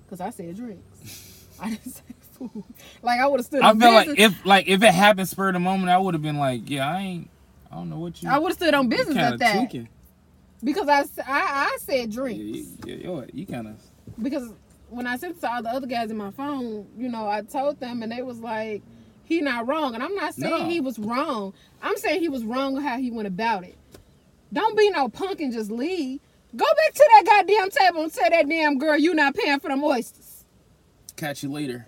[0.04, 1.46] because I said drinks.
[1.60, 2.64] I didn't say food.
[3.02, 3.62] Like I would have stood.
[3.62, 6.22] I feel like if like if it happened spur of the moment, I would have
[6.22, 7.30] been like, yeah, I ain't.
[7.70, 8.28] I don't know what you.
[8.28, 9.88] I would have stood on business at that tweaking.
[10.64, 11.04] because I
[11.78, 13.76] said Yeah, drinks you, yeah, yo, you kind of.
[14.20, 14.52] because
[14.88, 17.42] when I sent it to all the other guys in my phone, you know, I
[17.42, 18.82] told them and they was like,
[19.30, 20.68] he not wrong, and I'm not saying No.
[20.68, 21.54] he was wrong.
[21.80, 23.76] I'm saying he was wrong on how he went about it.
[24.52, 26.18] Don't be no punk and just leave.
[26.56, 29.68] Go back to that goddamn table and tell that damn girl you not paying for
[29.68, 30.44] them oysters.
[31.14, 31.86] Catch you later.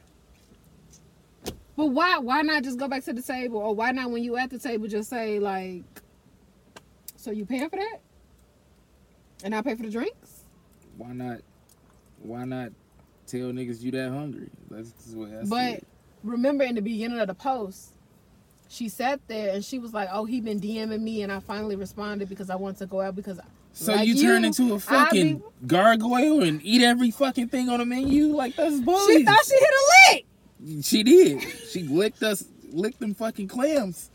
[1.76, 4.36] But why why not just go back to the table or why not when you
[4.36, 5.82] at the table just say like
[7.16, 7.98] so you paying for that?
[9.42, 10.44] And I pay for the drinks?
[10.96, 11.40] Why not?
[12.22, 12.70] Why not
[13.26, 14.48] tell niggas you that hungry?
[14.70, 15.86] That's just what I But said.
[16.22, 17.92] Remember in the beginning of the post,
[18.68, 21.76] she sat there and she was like, "Oh, he been DMing me, and I finally
[21.76, 24.74] responded because I want to go out because." I, So like you turn you, into
[24.74, 28.28] a fucking be- gargoyle and eat every fucking thing on the menu?
[28.28, 29.18] Like that's bullies.
[29.18, 30.84] She thought she hit a lick.
[30.84, 31.42] She did.
[31.70, 34.10] She licked us, licked them fucking clams.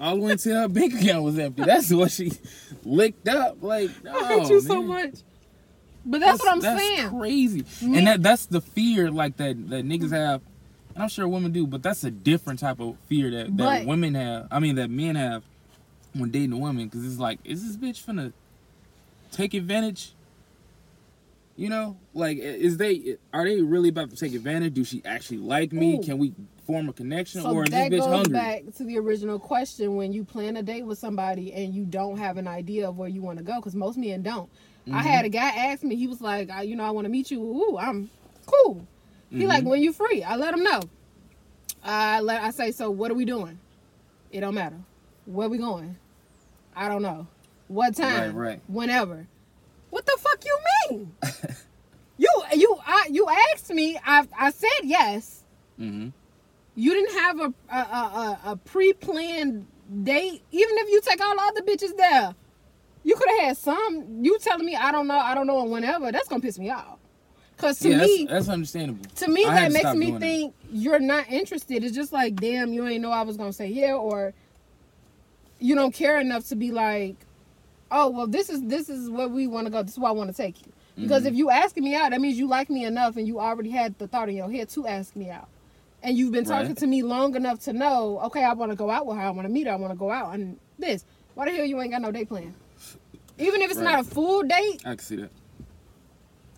[0.00, 1.64] All the way until her bank account was empty.
[1.64, 2.32] That's what she
[2.84, 3.62] licked up.
[3.62, 5.14] Like, no, I hate you so oh, much.
[6.08, 6.76] But that's, what I'm saying.
[6.76, 7.18] that's saying.
[7.18, 7.64] Crazy.
[7.82, 10.14] And that that's the fear like that that niggas mm-hmm.
[10.14, 10.42] have.
[10.94, 13.86] And I'm sure women do, but that's a different type of fear that, that But-
[13.86, 14.48] women have.
[14.50, 15.42] I mean, that men have
[16.14, 18.32] when dating a woman, because it's like, is this bitch finna
[19.32, 20.12] take advantage?
[21.56, 24.74] You know, like, is they are they really about to take advantage?
[24.74, 25.96] Do she actually like me?
[25.96, 26.02] Ooh.
[26.02, 26.34] Can we
[26.66, 28.32] form a connection, So or is that this bitch goes hungry?
[28.32, 32.18] back to the original question when you plan a date with somebody and you don't
[32.18, 34.50] have an idea of where you want to go, because most men don't.
[34.88, 35.02] I Mhm.
[35.02, 37.30] had a guy ask me, he was like, I, you know, I want to meet
[37.30, 37.40] you.
[37.42, 38.08] Ooh, I'm
[38.46, 38.86] cool.
[39.30, 39.48] He Mhm.
[39.48, 40.22] like, when you free?
[40.22, 40.80] I let him know.
[41.82, 43.58] I let I say, so what are we doing?
[44.30, 44.78] It don't matter.
[45.26, 45.96] Where we going?
[46.74, 47.26] I don't know.
[47.68, 48.36] What time?
[48.36, 48.60] Right, right.
[48.68, 49.26] Whenever.
[49.90, 50.58] What the fuck you
[50.90, 51.12] mean?
[52.18, 53.98] you you I you asked me.
[54.04, 55.42] I I said yes.
[55.80, 56.12] Mhm.
[56.74, 57.78] You didn't have a a, a,
[58.44, 59.66] a, a pre-planned
[60.04, 60.42] date.
[60.52, 62.34] Even if you take all the other bitches there,
[63.06, 64.18] you could have had some.
[64.24, 66.70] You telling me I don't know, I don't know, and whenever that's gonna piss me
[66.70, 66.98] off.
[67.56, 69.06] Cause to Yeah, me, that's, that's understandable.
[69.14, 70.20] to me I that makes me doing that.
[70.20, 71.84] think you're not interested.
[71.84, 74.34] It's just like, damn, you ain't know I was gonna say yeah, or
[75.58, 77.16] you don't care enough to be like,
[77.90, 79.82] oh well, this is this is where we want to go.
[79.82, 80.72] This is where I want to take you.
[81.00, 81.26] Because Mhm.
[81.28, 83.98] if you asking me out, that means you like me enough, and you already had
[83.98, 85.48] the thought in your head to ask me out.
[86.02, 86.76] and you've been talking Right.
[86.76, 89.30] to me long enough to know, okay, I want to go out with her, I
[89.30, 91.04] want to meet her, I want to go out, and this.
[91.34, 92.54] Why the hell you ain't got no date plan?
[93.38, 95.30] Even if it's not a full date, I can see that.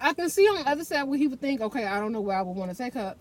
[0.01, 2.20] I can see on the other side where he would think, okay, I don't know
[2.20, 3.16] where I would want to take her.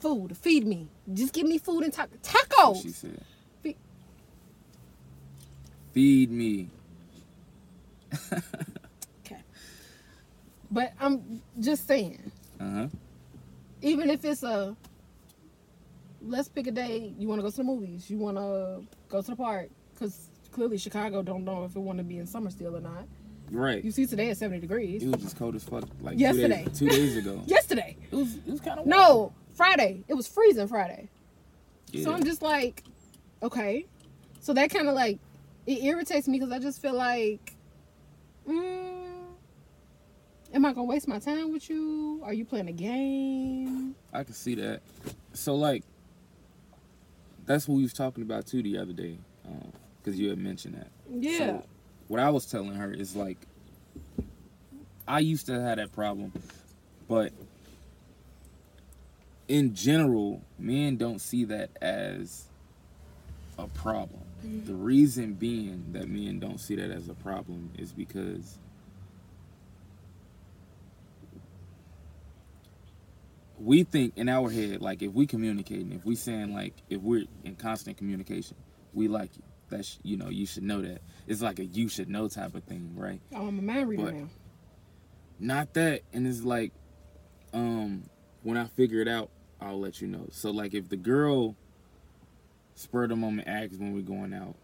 [0.00, 2.06] Food, feed me, just give me food and ta-
[2.56, 3.20] what she said.
[3.62, 3.76] Fe-
[5.92, 6.68] Feed me.
[9.24, 9.40] Okay,
[10.70, 12.30] but I'm just saying,
[12.60, 12.86] Uh huh.
[13.82, 14.76] even if it's a,
[16.22, 17.12] let's pick a day.
[17.18, 18.08] You want to go to the movies?
[18.10, 19.70] You want to go to the park?
[19.94, 23.06] Because clearly Chicago don't know if it want to be in summer still or not.
[23.50, 23.84] Right.
[23.84, 25.02] You see today it's 70 degrees.
[25.02, 25.84] It was just cold as fuck.
[26.00, 26.64] Like Yesterday.
[26.64, 27.42] two days, two days ago.
[27.46, 27.96] Yesterday.
[28.10, 28.36] It was.
[28.36, 28.86] It was kind of.
[28.86, 30.02] No, Friday.
[30.08, 31.08] It was freezing Friday.
[31.92, 32.04] Yeah.
[32.04, 32.82] So I'm just like,
[33.42, 33.84] okay.
[34.40, 35.18] So that kind of like,
[35.66, 37.54] it irritates me because I just feel like,
[38.48, 39.12] mm,
[40.54, 42.22] am I gonna waste my time with you?
[42.24, 43.94] Are you playing a game?
[44.10, 44.80] I can see that.
[45.34, 45.84] So like,
[47.44, 49.18] that's what we was talking about too the other day,
[50.06, 50.86] because you had mentioned that.
[51.10, 51.38] Yeah.
[51.38, 51.64] So
[52.06, 53.38] what I was telling her is like,
[55.08, 56.32] I used to have that problem,
[57.08, 57.32] but
[59.48, 62.44] in general, men don't see that as
[63.58, 64.20] a problem.
[64.42, 64.84] The mm-hmm.
[64.84, 68.58] reason being that men don't see that as a problem is because
[73.58, 77.24] we think in our head, like if we communicating, if we saying like if we're
[77.42, 78.56] in constant communication,
[78.94, 79.42] we like you.
[79.68, 81.00] That's you know, you should know that.
[81.26, 83.20] It's like a you should know type of thing, right?
[83.34, 84.28] oh, I'm a mind reader But- now.
[85.38, 86.00] Not that.
[86.14, 86.72] And it's like,
[87.52, 88.04] um,
[88.42, 89.28] when I figure it out,
[89.60, 90.28] I'll let you know.
[90.30, 91.56] So like if the girl
[92.74, 94.54] spur of the moment asks when we're going out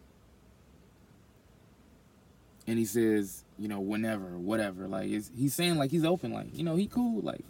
[2.66, 6.62] and he says, you know, whenever, whatever, like he's saying like he's open, like, you
[6.64, 7.44] know, he cool, like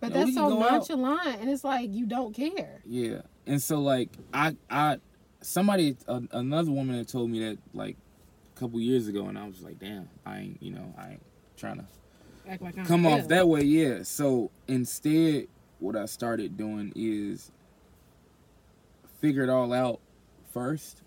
[0.00, 0.72] But No, we that's so go out.
[0.88, 2.80] nonchalant, and it's like you don't care.
[2.84, 4.98] Yeah, and so like I I
[5.40, 7.96] somebody a, another woman had told me that like
[8.54, 11.22] a couple years ago, and I was like, damn, I ain't you know I ain't
[11.56, 11.84] trying to
[12.48, 13.62] Act like come off that way.
[13.62, 15.48] Yeah, so instead,
[15.80, 17.50] what I started doing is
[19.20, 20.00] figure it all out
[20.52, 21.02] first,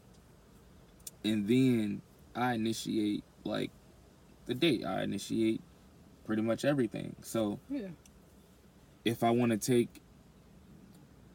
[1.24, 2.02] and then
[2.36, 3.72] I initiate like
[4.48, 4.86] the date.
[4.86, 5.62] I initiate
[6.26, 7.16] pretty much everything.
[7.22, 7.88] So Yeah.
[9.06, 10.02] if I want to take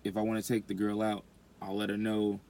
[0.05, 1.25] if I want to take the girl out,
[1.63, 2.41] I'll let her know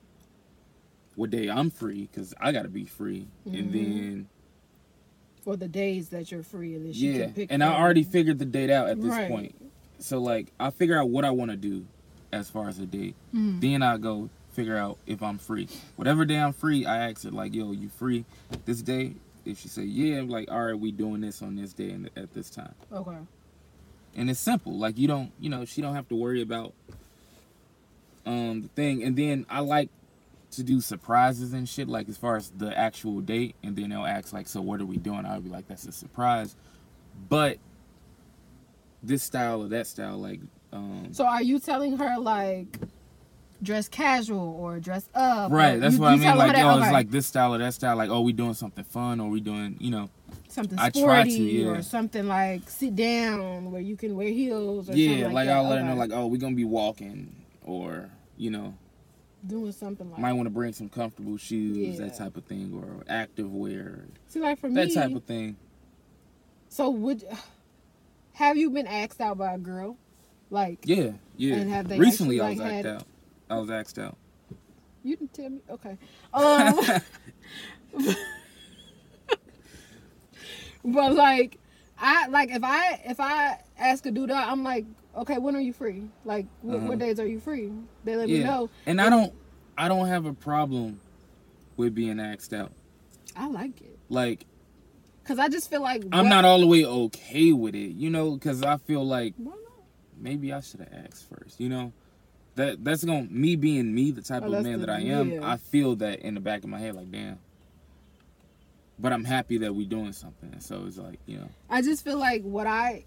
[1.17, 3.27] what day I'm free cuz I got to be free.
[3.47, 3.59] Mhm.
[3.59, 4.27] And then
[5.43, 7.53] For the days that you're free, and then she yeah, can pick.
[7.53, 9.29] and I already figured the date out at this Right.
[9.29, 9.55] point.
[9.99, 11.85] So like I figure out what I want to do
[12.33, 13.15] as far as the date.
[13.35, 13.61] Mhm.
[13.61, 15.69] Then I go figure out if I'm free.
[15.97, 18.25] Whatever day I'm free, I ask her like, "Yo, you free
[18.65, 21.73] this day?" If she say, "Yeah," I'm like, "All right, we doing this on this
[21.75, 23.19] day and at this time." Okay.
[24.17, 24.73] and it's simple.
[24.73, 26.73] Like you don't, you know, she don't have to worry about
[28.25, 29.03] um the thing.
[29.03, 29.91] And then I like
[30.57, 33.55] to do surprises and shit, like as far as the actual date.
[33.63, 35.93] And then they'll ask like, "So what are we doing?" I'll be like, "That's a
[35.93, 36.57] surprise,"
[37.29, 37.59] but
[39.03, 40.41] this style or that style, like,
[40.73, 42.79] um, So are you telling her like
[43.63, 45.53] dress casual or dress up?
[45.53, 45.79] right?
[45.81, 46.37] That's you- what I mean.
[46.37, 47.97] Like, yo, it's like this style or that style.
[47.97, 50.11] Like, oh, we doing something fun, or we doing, you know,
[50.49, 51.67] something I sporty try to, yeah.
[51.69, 55.09] or something like sit down where you can wear heels or yeah.
[55.11, 55.57] something Like, like.
[55.57, 57.35] I'll let her know, like, oh, we gonna be walking,
[57.65, 58.75] or you know,
[59.47, 62.07] doing something like might want to bring some comfortable shoes, Yeah.
[62.07, 65.25] that type of thing, or active wear, See, like for that me, that type of
[65.25, 65.57] thing.
[66.69, 67.25] so would
[68.33, 69.97] have you been asked out by a girl?
[70.51, 71.55] Like Yeah, yeah.
[71.57, 73.03] And have they Recently, I was like, asked out.
[73.51, 74.17] I was asked out.
[75.03, 75.61] you didn't tell me.
[75.71, 75.97] Okay.
[76.35, 76.81] Um,
[80.85, 81.59] but like
[81.99, 84.85] I like if I if I ask a dude out, I'm like,
[85.19, 86.09] okay, when are you free?
[86.25, 86.87] Like, what, Uh-huh.
[86.89, 87.71] what days are you free?
[88.05, 88.71] They let me yeah, know.
[88.87, 89.33] and I don't,
[89.79, 91.01] I don't have a problem
[91.77, 92.73] with being asked out.
[93.37, 94.47] I like it Like,
[95.23, 98.33] because I just feel like I'm not all the way okay with it, you know,
[98.33, 99.35] because I feel like
[100.19, 101.93] maybe I should have asked first, you know.
[102.57, 105.31] That that's gonna me being me, the type Oh, of man the- that I am.
[105.33, 105.41] yeah.
[105.53, 107.39] I feel that in the back of my head, like damn.
[108.97, 111.49] But I'm happy that we're doing something, so it's like you know.
[111.69, 113.05] I just feel like what I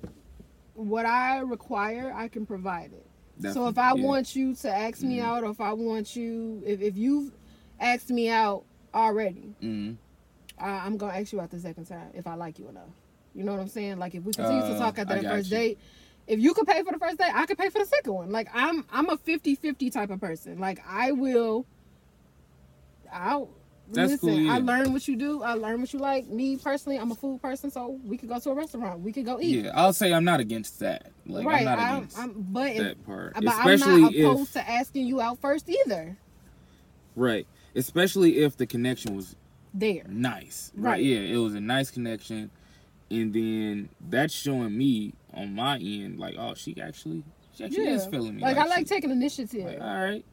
[0.78, 3.06] what I require, I can provide it.
[3.54, 4.04] so if I yeah.
[4.04, 5.24] want you to ask me Mhm.
[5.24, 7.32] out, or if I want you, if if you've
[7.80, 8.64] asked me out
[8.94, 9.98] already, Mhm.
[10.60, 12.90] I, I'm gonna ask you out the second time if I like you enough.
[13.36, 14.00] You know what I'm saying?
[14.00, 15.58] Like if we continue to Uh, talk after that first you.
[15.58, 15.78] date,
[16.26, 18.32] if you could pay for the first date, I could pay for the second one.
[18.32, 20.58] Like I'm I'm a 50-50 type of person.
[20.60, 21.66] Like I will
[23.12, 23.50] I'll
[23.92, 24.54] That's listen, cool, yeah.
[24.54, 25.44] I learned what you do.
[25.44, 26.28] I learned what you like.
[26.28, 29.00] Me personally, I'm a food person, so we could go to a restaurant.
[29.00, 29.64] We could go eat.
[29.64, 31.12] Yeah, I'll say I'm not against that.
[31.26, 31.60] Like right.
[31.60, 33.34] I'm not I'm, against I'm, but if, part.
[33.36, 36.18] but Especially I'm not if opposed to asking you out first either.
[37.16, 37.48] right.
[37.76, 39.36] Especially if the connection was
[39.74, 40.04] There.
[40.10, 40.72] nice.
[40.76, 40.92] Right.
[40.94, 41.04] Right.
[41.04, 42.50] Yeah, it was a nice connection.
[43.12, 47.24] And then that's showing me on my end, like, oh, she actually
[47.56, 47.92] she actually Yeah.
[47.96, 48.42] is feeling me.
[48.42, 49.64] Like, I like she- taking initiative.
[49.66, 50.26] like, all right.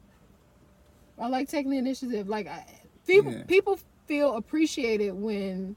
[1.18, 2.28] I like taking the initiative.
[2.28, 2.64] Like I,
[3.06, 3.42] people, Yeah.
[3.44, 5.76] people feel appreciated when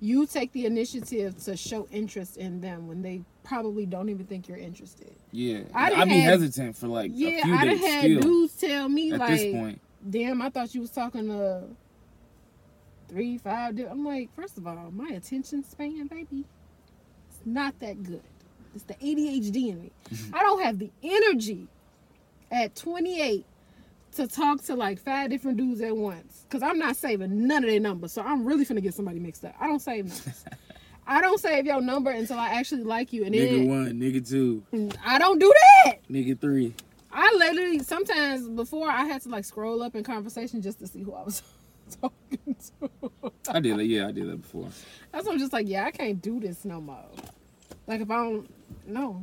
[0.00, 4.48] you take the initiative to show interest in them when they probably don't even think
[4.48, 5.12] you're interested.
[5.32, 5.60] Yeah.
[5.74, 8.00] I I done be had- hesitant for like Yeah, a few I done days had
[8.04, 9.80] still dudes tell me at like, this point.
[10.08, 11.64] "Damn, I thought you was talking to
[13.08, 16.44] three, five." I'm like, first of all, my attention span, baby,
[17.28, 18.22] it's not that good.
[18.74, 19.90] It's the ADHD in me.
[20.32, 21.66] I don't have the energy
[22.50, 23.44] at 28
[24.16, 26.44] to talk to like five different dudes at once.
[26.50, 28.12] Cause I'm not saving none of their numbers.
[28.12, 29.54] So I'm really finna get somebody mixed up.
[29.60, 30.44] I don't save numbers.
[31.06, 33.24] I don't save your number until I actually like you.
[33.24, 34.62] And Nigga then one, nigga two,
[35.04, 35.52] I don't do
[35.84, 35.96] that.
[36.08, 36.74] nigga three.
[37.12, 41.02] I literally sometimes before I had to like scroll up in conversation just to see
[41.02, 41.42] who I was
[42.00, 42.90] talking to.
[43.48, 43.86] I did that.
[43.86, 44.68] Yeah, I did that before.
[45.10, 47.04] That's why I'm just like, yeah, I can't do this no more.
[47.88, 48.54] Like if I don't,
[48.86, 49.20] no,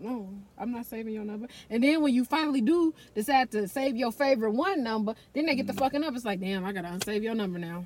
[0.00, 1.48] no, I'm not saving your number.
[1.70, 5.54] And then when you finally do decide to save your favorite one number, then they
[5.54, 5.68] get Mm.
[5.68, 6.14] the fucking up.
[6.14, 7.84] It's like, damn, I gotta unsave your number now.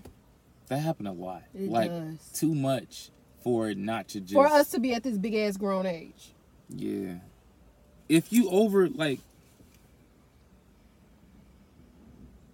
[0.68, 1.42] That happened a lot.
[1.54, 2.18] It like does.
[2.34, 3.10] too much
[3.40, 6.32] for it not to just For us to be at this big ass grown age.
[6.68, 7.16] Yeah.
[8.08, 9.20] If you over like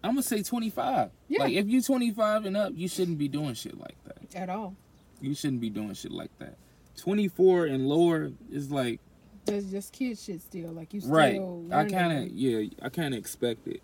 [0.03, 1.11] I'm gonna say 25.
[1.29, 1.41] Yeah.
[1.43, 4.35] Like if you 25 and up, you shouldn't be doing shit like that.
[4.35, 4.75] At all.
[5.21, 6.57] You shouldn't be doing shit like that.
[6.97, 9.01] 24 and lower is like
[9.49, 10.71] That's just kid shit still.
[10.73, 11.41] Like you still right.
[11.73, 13.83] I kind of yeah, I kind of expect it.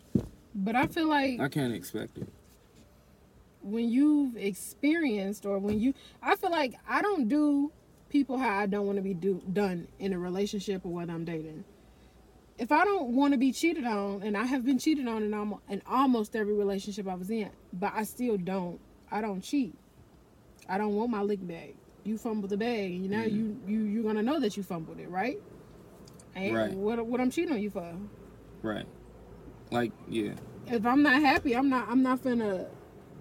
[0.55, 2.29] But I feel like I can't expect it.
[3.63, 7.73] when you've experienced or when you I feel like I don't do
[8.11, 11.25] people how I don't want to be do, done in a relationship or whether I'm
[11.25, 11.65] dating.
[12.57, 15.35] If I don't want to be cheated on and I have been cheated on in
[15.35, 18.79] almost, in almost every relationship I was in, but I still don't
[19.11, 19.75] I don't cheat.
[20.69, 21.75] I don't want my lick bag.
[22.05, 23.33] You fumbled the bag, you know, Mhm.
[23.35, 25.39] you you you're going to know that you fumbled it, right?
[26.37, 26.73] Right.
[26.73, 27.95] what what I'm cheating on you for?
[28.63, 28.87] Right.
[29.71, 30.33] Like yeah.
[30.67, 32.67] if I'm not happy, I'm not I'm not finna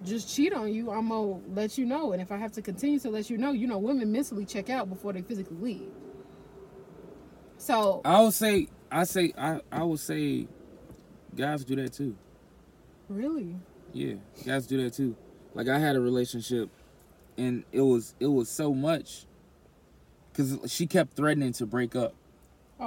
[0.04, 0.90] just cheat on you.
[0.90, 2.12] I'm gonna let you know.
[2.12, 4.70] And if I have to continue to let you know, you know, women mentally check
[4.70, 5.92] out before they physically leave.
[7.58, 10.46] So I would say I say I I would say
[11.34, 12.16] guys do that too.
[13.08, 13.56] really,
[13.92, 15.16] Yeah, guys do that too.
[15.54, 16.68] Like I had a relationship,
[17.38, 19.26] and it was it was so much,
[20.34, 22.14] cause she kept threatening to break up,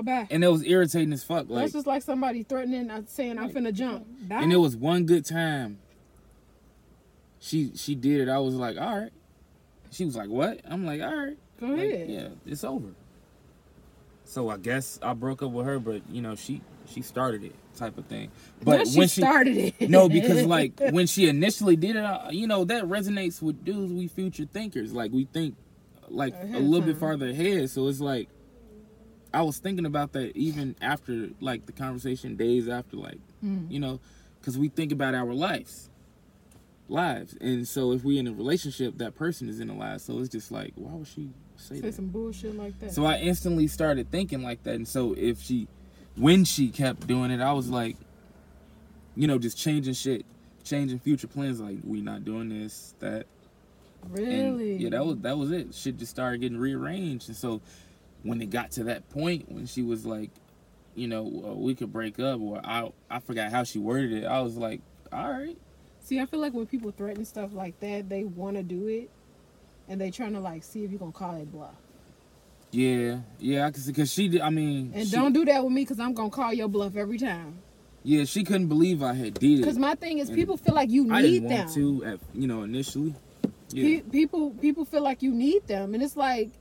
[0.04, 0.28] bad.
[0.32, 1.50] and it was irritating as fuck.
[1.50, 4.06] Like, That's just like somebody threatening, uh, saying I'm finna jump.
[4.28, 4.42] Bye.
[4.42, 5.80] and it was one good time.
[7.40, 8.30] She she did it.
[8.30, 9.12] I was like, all right.
[9.92, 10.60] She was like, what?
[10.66, 11.38] I'm like, all right.
[11.60, 12.10] Go Like, ahead.
[12.10, 12.90] yeah, it's over.
[14.26, 17.56] So I guess I broke up with her, but you know she she started it
[17.76, 18.30] type of thing.
[18.64, 19.90] But she when she started it.
[19.90, 23.94] No, because like when she initially did it, uh, you know that resonates with dudes.
[23.94, 25.56] We future thinkers, like we think
[26.10, 27.70] like a little bit farther ahead.
[27.70, 28.28] So it's like
[29.38, 33.70] I was thinking about that even after like the conversation, days after, like Mm.
[33.70, 34.00] you know,
[34.40, 35.92] because we think about our lives,
[36.90, 40.02] lives, and so if we in a relationship, that person is in a life.
[40.02, 41.94] So it's just like, why would she say say that?
[41.94, 42.92] some bullshit like that.
[42.94, 44.74] So I instantly started thinking like that.
[44.74, 45.68] And so if she,
[46.16, 47.96] when she kept doing it, I was like,
[49.16, 50.26] you know, just changing shit,
[50.64, 51.62] changing future plans.
[51.62, 53.28] Like we not doing this, that.
[54.16, 55.76] And really, yeah, that was that was it.
[55.76, 57.28] Shit just started getting rearranged.
[57.28, 57.62] And so
[58.28, 60.30] when it got to that point, when she was like,
[60.96, 64.26] you know, uh, we could break up, or I I forgot how she worded it.
[64.26, 65.58] I was like, all right.
[66.02, 69.10] See, I feel like when people threaten stuff like that, they want to do it,
[69.90, 71.76] and they trying to like see if you gonna call it bluff.
[72.72, 74.42] Yeah, yeah, because she did.
[74.42, 76.96] I mean, And she- don't do that with me, cause I'm gonna call your bluff
[76.98, 77.60] every time.
[78.04, 79.64] Yeah, she couldn't believe I had did it.
[79.64, 81.60] Cause my thing is, And people feel like you need I didn't them.
[81.60, 83.14] want to, at, you know, initially.
[83.72, 83.84] Yeah.
[83.84, 86.52] Pe- people people feel like you need them, and it's like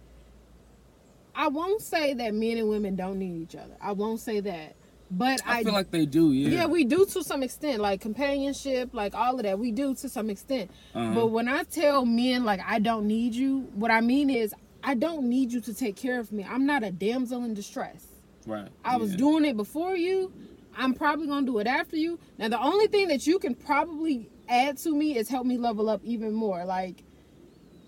[1.36, 3.76] I won't say that men and women don't need each other.
[3.80, 4.74] I won't say that,
[5.10, 6.60] but I, I, feel like they do, yeah.
[6.60, 6.66] yeah.
[6.66, 9.58] we do to some extent, like companionship, like all of that.
[9.58, 10.70] We do to some extent.
[10.94, 11.14] Uh-huh.
[11.14, 14.94] But when I tell men like I don't need you, what I mean is I
[14.94, 16.44] don't need you to take care of me.
[16.48, 18.06] I'm not a damsel in distress.
[18.46, 18.68] right.
[18.84, 20.32] I was doing it before you.
[20.76, 22.18] I'm probably gonna do it after you.
[22.38, 25.90] Now the only thing that you can probably add to me is help me level
[25.90, 26.64] up even more.
[26.64, 27.02] Like,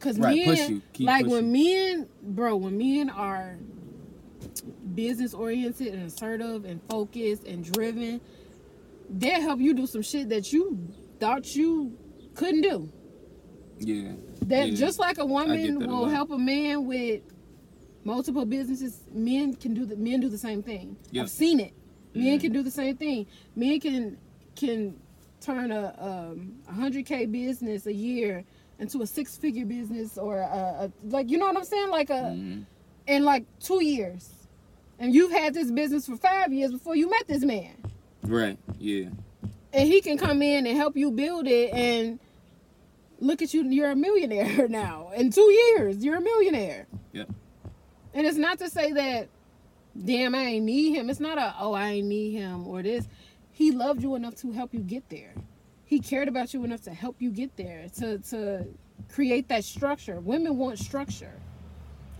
[0.01, 0.83] cause Right, men, push you.
[0.93, 3.57] Keep like when men, bro, when men are
[4.95, 8.21] business oriented and assertive and focused and driven,
[9.11, 10.79] they help you do some shit that you
[11.21, 11.97] thought you
[12.35, 12.89] couldn't do.
[13.79, 14.13] Yeah.
[14.43, 14.75] That Yeah.
[14.75, 17.23] just like a woman that a will help a man with
[18.05, 20.97] multiple businesses, men can do the men do the same thing.
[21.11, 21.23] Yeah.
[21.23, 21.73] I've seen it.
[22.15, 22.39] Men Yeah.
[22.39, 23.27] can do the same thing.
[23.55, 24.19] Men can
[24.57, 24.95] can
[25.41, 28.45] turn a um a hundred k business a year
[28.79, 32.11] into a six figure business or a, a like you know what I'm saying like
[32.11, 32.65] a Mhm.
[33.07, 34.31] in like two years,
[34.99, 37.75] and you've had this business for five years before you met this man,
[38.23, 38.59] Right.
[38.79, 39.07] Yeah.
[39.73, 42.19] and he can come in and help you build it and
[43.21, 47.29] look at you you're a millionaire now in two years you're a millionaire Yep.
[48.15, 49.29] and it's not to say that
[50.05, 53.09] damn i ain't need him it's not a oh i ain't need him or this
[53.51, 55.35] he loved you enough to help you get there
[55.89, 58.65] he cared about you enough to help you get there to to
[59.13, 61.33] create that structure women want structure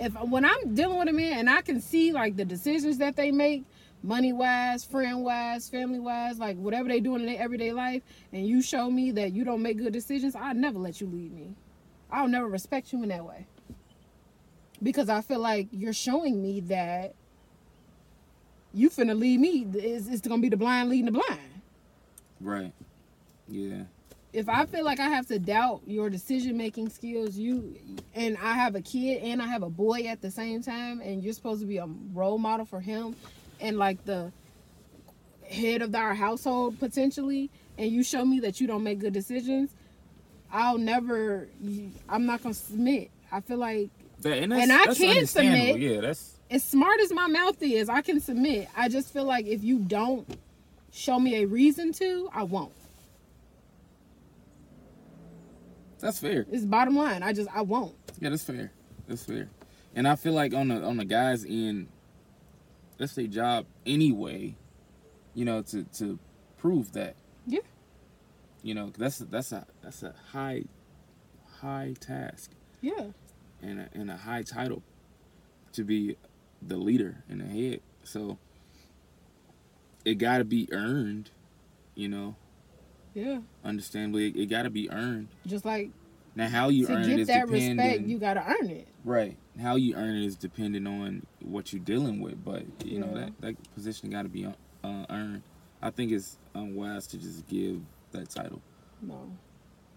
[0.01, 3.15] if when i'm dealing with a man and i can see like the decisions that
[3.17, 3.65] they make
[4.03, 8.03] money wise, friend wise, family wise, like whatever they do in their everyday life,
[8.33, 11.33] and you show me that you don't make good decisions, I'll never let you lead
[11.33, 11.55] me.
[12.11, 13.47] I'll never respect you in that way.
[14.83, 17.15] Because I feel like you're showing me that
[18.73, 19.67] you finna lead me.
[19.75, 21.41] It's, it's gonna be the blind leading the blind.
[22.41, 22.73] Right.
[23.49, 23.83] Yeah.
[24.33, 27.77] If I feel like I have to doubt your decision making skills, you
[28.15, 31.23] and I have a kid and I have a boy at the same time, and
[31.23, 33.17] you're supposed to be a role model for him
[33.61, 34.31] and like the
[35.49, 39.71] head of our household potentially, and you show me that you don't make good decisions,
[40.53, 41.49] I'll never.
[42.09, 43.11] I'm not gonna submit.
[43.33, 43.91] I feel like
[44.21, 45.79] That, and, And I can submit.
[45.79, 48.69] Yeah, that's as smart as my mouth is, I can submit.
[48.77, 50.27] I just feel like if you don't
[50.93, 52.73] show me a reason to, I won't.
[56.01, 56.47] That's fair.
[56.51, 57.23] It's bottom line.
[57.23, 57.95] I just I won't.
[58.21, 58.73] Yeah, that's fair.
[59.07, 59.49] That's fair.
[59.95, 61.89] And I feel like on the on the guys end,
[62.99, 64.57] that's their job anyway.
[65.35, 66.19] You know, to to
[66.59, 67.15] prove that.
[67.47, 67.61] Yeah.
[68.63, 70.65] You know, that's that's a that's a high
[71.61, 73.07] high task Yeah.
[73.63, 74.83] and a, and a high title
[75.73, 76.17] to be
[76.63, 77.81] the leader in the head.
[78.05, 78.39] So
[80.05, 81.31] it got to be earned.
[81.95, 82.37] You know,
[83.19, 83.41] Yeah.
[83.65, 85.29] understandably, it, it got to be earned.
[85.47, 85.91] Just like
[86.35, 87.79] Now, how you to earn it get that dependent.
[87.81, 88.89] respect, you gotta earn it.
[89.05, 89.37] Right.
[89.61, 93.33] How you earn it is dependent on what you're dealing with, but you know that
[93.41, 95.43] that position got to be uh, earned.
[95.83, 97.81] I think it's unwise to just give
[98.13, 98.61] that title
[99.03, 99.31] No.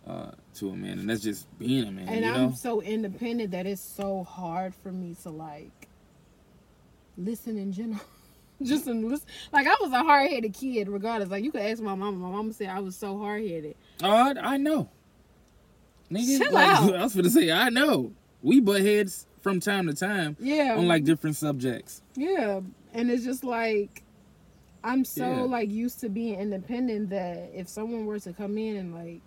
[0.07, 2.07] uh, to a man, and that's just being a man.
[2.09, 2.51] And I'm know.
[2.55, 5.87] so independent that it's so hard for me to like
[7.17, 8.01] listen in general.
[8.65, 9.27] Just in listen.
[9.51, 11.29] Like I was a hard headed kid, regardless.
[11.29, 12.17] Like you could ask my mama.
[12.17, 13.75] My mama said I was so hard headed.
[14.03, 14.89] Oh, I, I know.
[16.11, 16.95] Nigga, Chill like, out.
[16.95, 18.11] I was gonna say I know.
[18.41, 20.75] We butt heads from time to time Yeah.
[20.77, 22.01] on like different subjects.
[22.15, 22.61] Yeah,
[22.93, 24.03] and it's just like
[24.83, 25.41] I'm so Yeah.
[25.43, 29.21] like used to being independent that if someone were to come in and like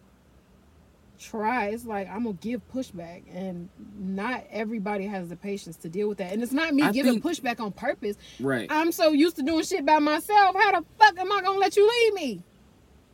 [1.24, 3.68] try, it's like I'm gonna give pushback, and
[3.98, 6.32] not everybody has the patience to deal with that.
[6.32, 8.16] And it's not me I giving think- pushback on purpose.
[8.40, 8.66] Right.
[8.70, 10.54] I'm so used to doing shit by myself.
[10.56, 12.42] How the fuck am I gonna let you leave me?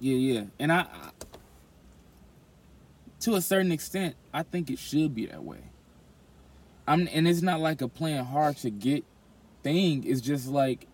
[0.01, 0.45] Yeah, yeah.
[0.59, 1.11] And I, I
[3.21, 5.59] to a certain extent, I think it should be that way.
[6.89, 9.05] I'm and it's not like a playing hard to get
[9.63, 10.05] thing.
[10.05, 10.87] It's just like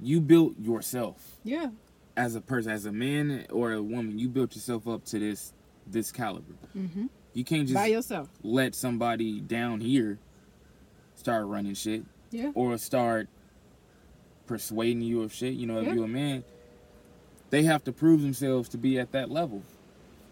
[0.00, 1.68] you built yourself Yeah,
[2.16, 5.52] as a person, as a man or a woman, you built yourself up to this
[5.86, 6.54] this caliber.
[6.76, 7.06] mm-hmm.
[7.34, 8.28] You can't just by yourself.
[8.42, 10.18] let somebody down here
[11.14, 13.28] start running shit Yeah, or start
[14.46, 15.54] persuading you of shit.
[15.54, 15.94] You know, if Yeah.
[15.94, 16.44] you're a man,
[17.50, 19.62] they have to prove themselves to be at that level.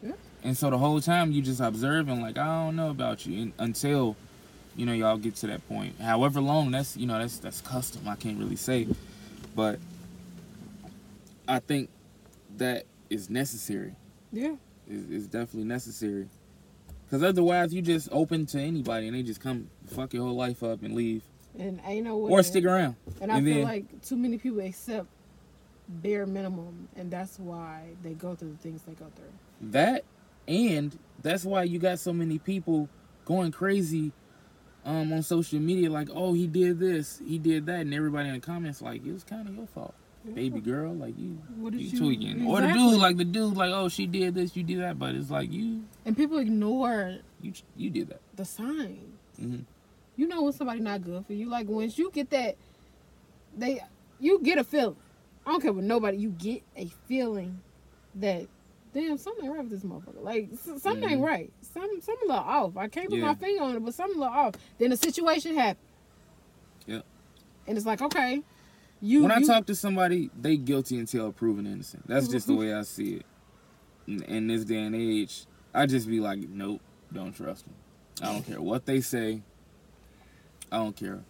[0.03, 0.13] Yeah.
[0.43, 3.53] And so the whole time you just observing, like I don't know about you, and,
[3.59, 4.17] until
[4.77, 6.01] you know y'all get to that point.
[6.01, 8.07] However long that's you know that's that's custom.
[8.09, 8.87] I can't really say,
[9.55, 9.79] but
[11.49, 11.89] I think
[12.59, 13.95] that is necessary.
[14.33, 14.55] yeah,
[14.91, 16.29] Is is definitely necessary.
[17.07, 20.63] Because otherwise, you just open to anybody and they just come fuck your whole life
[20.63, 21.23] up and leave,
[21.59, 21.81] and
[22.17, 22.31] way.
[22.31, 22.97] or stick around.
[23.21, 25.07] And I And feel then- like too many people accept
[25.89, 29.71] bare minimum, and that's why they go through the things they go through.
[29.71, 30.05] That
[30.49, 32.89] and that's why you got so many people
[33.25, 34.13] going crazy
[34.85, 38.35] um on social media like, "Oh, he did this, he did that." And everybody in
[38.35, 39.95] the comments like, "It was kind of your fault."
[40.35, 42.47] Baby girl, like you What you you- tweaking.
[42.47, 45.15] Or the dude like the dude like, "Oh, she did this, you did that." But
[45.15, 48.21] it's like you And people ignore you you did that.
[48.37, 48.99] the signs.
[49.41, 49.65] Mhm.
[50.17, 51.49] You know when somebody not good for you.
[51.49, 52.57] Like once you get that,
[53.57, 53.81] they
[54.19, 54.97] you get a feeling.
[55.47, 56.19] I don't care what nobody.
[56.19, 57.59] You get a feeling
[58.17, 58.47] that
[58.93, 60.23] damn something ain't right with this motherfucker.
[60.23, 61.27] Like something ain't Mhm.
[61.27, 61.51] right.
[61.63, 62.77] Some something a little off.
[62.77, 63.27] I can't put Yeah.
[63.27, 64.55] my finger on it, but something a little off.
[64.79, 65.87] Then the situation happened.
[66.87, 67.01] Yeah.
[67.67, 68.43] And it's like okay,
[69.01, 72.07] you when I talk to somebody, they guilty until proven innocent.
[72.07, 72.59] That's just the Mhm.
[72.59, 73.27] way I see it.
[74.07, 76.81] in, in this day and age, I just be like, nope,
[77.13, 77.75] don't trust them.
[78.23, 79.43] I don't care what they say.
[80.73, 81.21] I don't care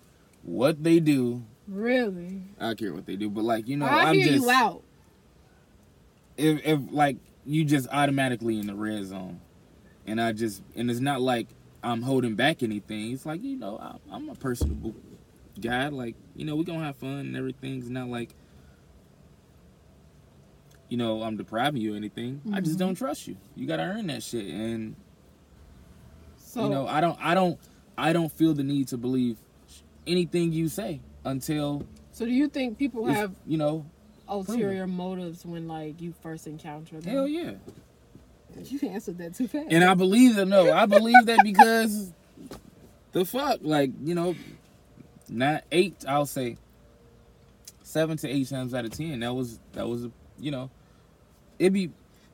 [0.42, 1.42] what they do.
[1.68, 2.42] Really?
[2.58, 4.82] I care what they do, but like you know, I I'm hear just you out.
[6.36, 9.40] if if like you just automatically in the red zone,
[10.06, 11.48] and I just and it's not like
[11.82, 13.12] I'm holding back anything.
[13.12, 14.94] It's like you know I'm, I'm a personable
[15.60, 15.88] guy.
[15.88, 17.78] Like you know we gonna have fun and everything.
[17.78, 18.34] It's not like
[20.88, 22.40] you know I'm depriving you of anything.
[22.52, 22.80] I just Mhm.
[22.80, 23.36] don't trust you.
[23.54, 24.96] You gotta earn that shit, and
[26.36, 27.58] So you know I don't I don't
[27.96, 29.36] I don't feel the need to believe
[30.06, 33.86] anything you say until so do you think people have you know
[34.28, 37.12] ulterior motives when like you first encounter them?
[37.12, 37.52] hell yeah.
[38.64, 39.68] You answered that too fast.
[39.70, 40.46] And I believe that.
[40.46, 42.12] No, I believe that because
[43.12, 44.34] the fuck, like you know,
[45.30, 46.04] not eight.
[46.06, 46.56] I'll say
[47.82, 49.20] seven to eight times out of ten.
[49.20, 50.08] That was that was
[50.38, 50.70] you know,
[51.58, 51.90] it be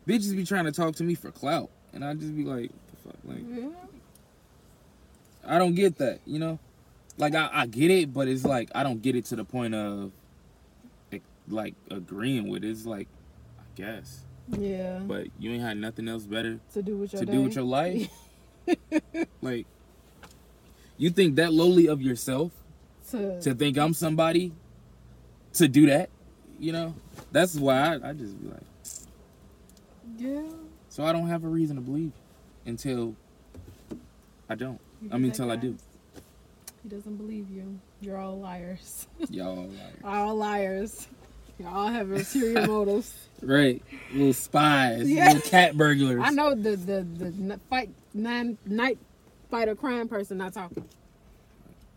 [0.06, 2.96] bitches be trying to talk to me for clout, and I just be like, the
[3.08, 3.68] fuck, like Yeah.
[5.44, 6.20] I don't get that.
[6.26, 6.58] You know,
[7.18, 9.74] like I, I get it, but it's like I don't get it to the point
[9.74, 10.10] of
[11.12, 12.70] like, like agreeing with it.
[12.70, 13.08] It's like
[13.58, 14.24] I guess,
[14.56, 14.98] Yeah.
[15.00, 17.32] but you ain't had nothing else better to do with your to day.
[17.32, 18.08] do with your life.
[19.42, 19.66] like,
[20.96, 22.50] you think that lowly of yourself
[23.10, 24.52] to, to think I'm somebody
[25.54, 26.10] to do that?
[26.58, 26.94] You know,
[27.32, 28.62] that's why I, I just be like,
[30.18, 30.42] yeah.
[30.88, 32.12] so I don't have a reason to believe
[32.64, 33.14] until
[34.48, 34.80] I don't.
[35.12, 35.76] I mean, until I do.
[36.82, 37.78] He doesn't believe you.
[38.00, 39.06] You're all liars.
[39.30, 39.66] Y'all
[40.02, 41.08] like, all liars.
[41.58, 43.12] You all have ulterior motives.
[43.42, 43.82] right?
[44.12, 45.32] Little spies, Yeah.
[45.32, 46.20] little cat burglars.
[46.24, 48.98] I know the the the fight nine night
[49.50, 50.84] fighter crime person not talking.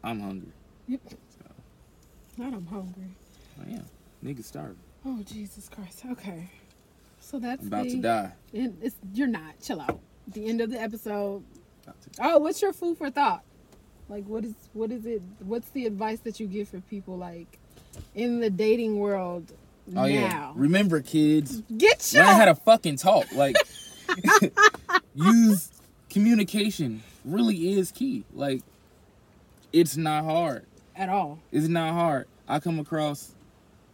[0.03, 0.51] I'm hungry.
[2.37, 3.11] Not I'm hungry.
[3.59, 3.85] Oh, I am.
[4.23, 4.77] Nigga starving.
[5.05, 6.03] Oh Jesus Christ.
[6.11, 6.49] Okay.
[7.19, 8.31] So that's I'm about the, to die.
[8.53, 9.59] and It's, you're not.
[9.61, 9.99] Chill out.
[10.27, 11.43] The end of the episode.
[11.83, 13.43] About to- Oh, what's your food for thought?
[14.07, 15.21] Like, what is what is it?
[15.39, 17.59] What's the advice that you give for people like
[18.15, 19.51] in the dating world
[19.89, 20.05] Oh now?
[20.05, 20.51] yeah.
[20.55, 23.31] Remember, kids, Get your learn how to fucking talk.
[23.33, 23.55] Like,
[25.15, 25.71] use
[26.09, 27.03] communication.
[27.25, 28.23] Really is key.
[28.33, 28.61] Like,
[29.73, 30.65] it's not hard.
[30.99, 31.39] At all.
[31.51, 32.27] It's not hard.
[32.47, 33.33] I come across.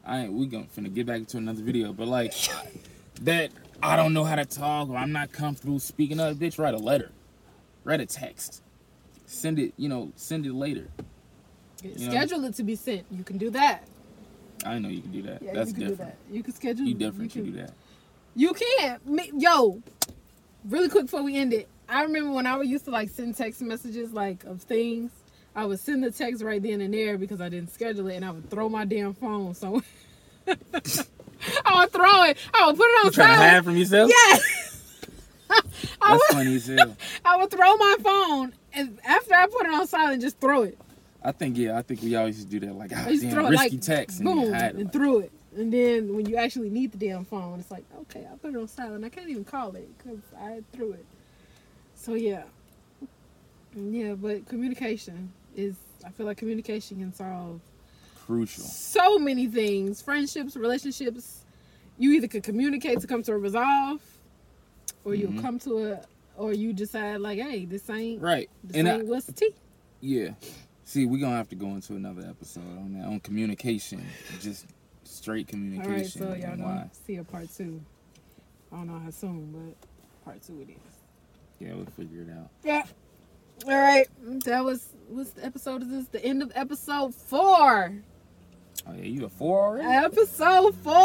[0.03, 0.34] I ain't.
[0.34, 2.34] We gonna finna get back into another video, but like
[3.22, 3.51] that.
[3.84, 6.38] I don't know how to talk, or I'm not comfortable speaking up.
[6.38, 7.12] Bitch, write a letter,
[7.84, 8.64] write a text,
[9.26, 9.74] send it.
[9.78, 10.88] You know, send it later.
[11.84, 12.12] You know?
[12.12, 13.06] Schedule it to be sent.
[13.12, 13.88] You can do that.
[14.66, 15.43] I know you can do that.
[15.43, 15.97] Yeah, That's you can different.
[15.99, 16.36] do that.
[16.36, 16.86] You can schedule.
[16.86, 17.74] You definitely you can, do that.
[18.36, 19.39] You can.
[19.39, 19.82] Yo,
[20.68, 21.68] really quick before we end it.
[21.88, 25.12] I remember when I used to like send text messages like of things.
[25.56, 28.26] I would send the text right then and there because I didn't schedule it, and
[28.26, 29.53] I would throw my damn phone.
[29.53, 29.82] So
[30.47, 30.53] I
[31.80, 32.38] would throw it.
[32.53, 33.06] I would put it on silent.
[33.06, 34.10] You trying to hide from yourself?
[34.10, 34.41] Yes.
[35.49, 36.97] I That's would, funny as hell.
[37.26, 40.78] I would throw my phone, and after I put it on silent, just throw it.
[41.24, 42.76] I think yeah, I think we always used to do that.
[42.76, 44.64] Like, ah, I used to damn, throw it risky like text and boom you hide
[44.64, 44.76] it.
[44.76, 45.32] and Like, threw it.
[45.56, 48.58] And then when you actually need the damn phone, it's like, okay, I put it
[48.58, 49.06] on silent.
[49.06, 51.06] I can't even call it because I threw it.
[51.95, 52.43] So yeah,
[53.76, 54.14] yeah.
[54.14, 55.76] But communication is.
[56.06, 57.62] I feel like communication can solve
[58.26, 58.64] crucial.
[58.64, 60.01] so many things.
[60.01, 61.45] Friendships, relationships.
[61.97, 64.01] You either could communicate to come to a resolve,
[65.03, 65.41] or you'll Mhm.
[65.41, 66.01] come to a,
[66.38, 68.49] or you decide like, hey, this ain't Right.
[68.64, 69.51] this And I, what's the tea.
[70.01, 70.34] yeah.
[70.84, 74.06] See, we're gonna have to go into another episode on that on communication,
[74.39, 74.68] just
[75.03, 75.91] straight communication.
[75.91, 76.89] All right, so y'all gonna why.
[77.08, 77.82] see a part two.
[78.72, 80.76] I don't know how soon, but part two it is.
[81.60, 82.49] Yeah, we'll figure it out.
[82.64, 82.84] Yeah.
[83.64, 84.08] All right.
[84.45, 86.06] That was what's the episode is this?
[86.08, 87.93] The end of episode four.
[88.88, 89.88] Oh yeah, you a four already?
[89.88, 90.93] Episode four.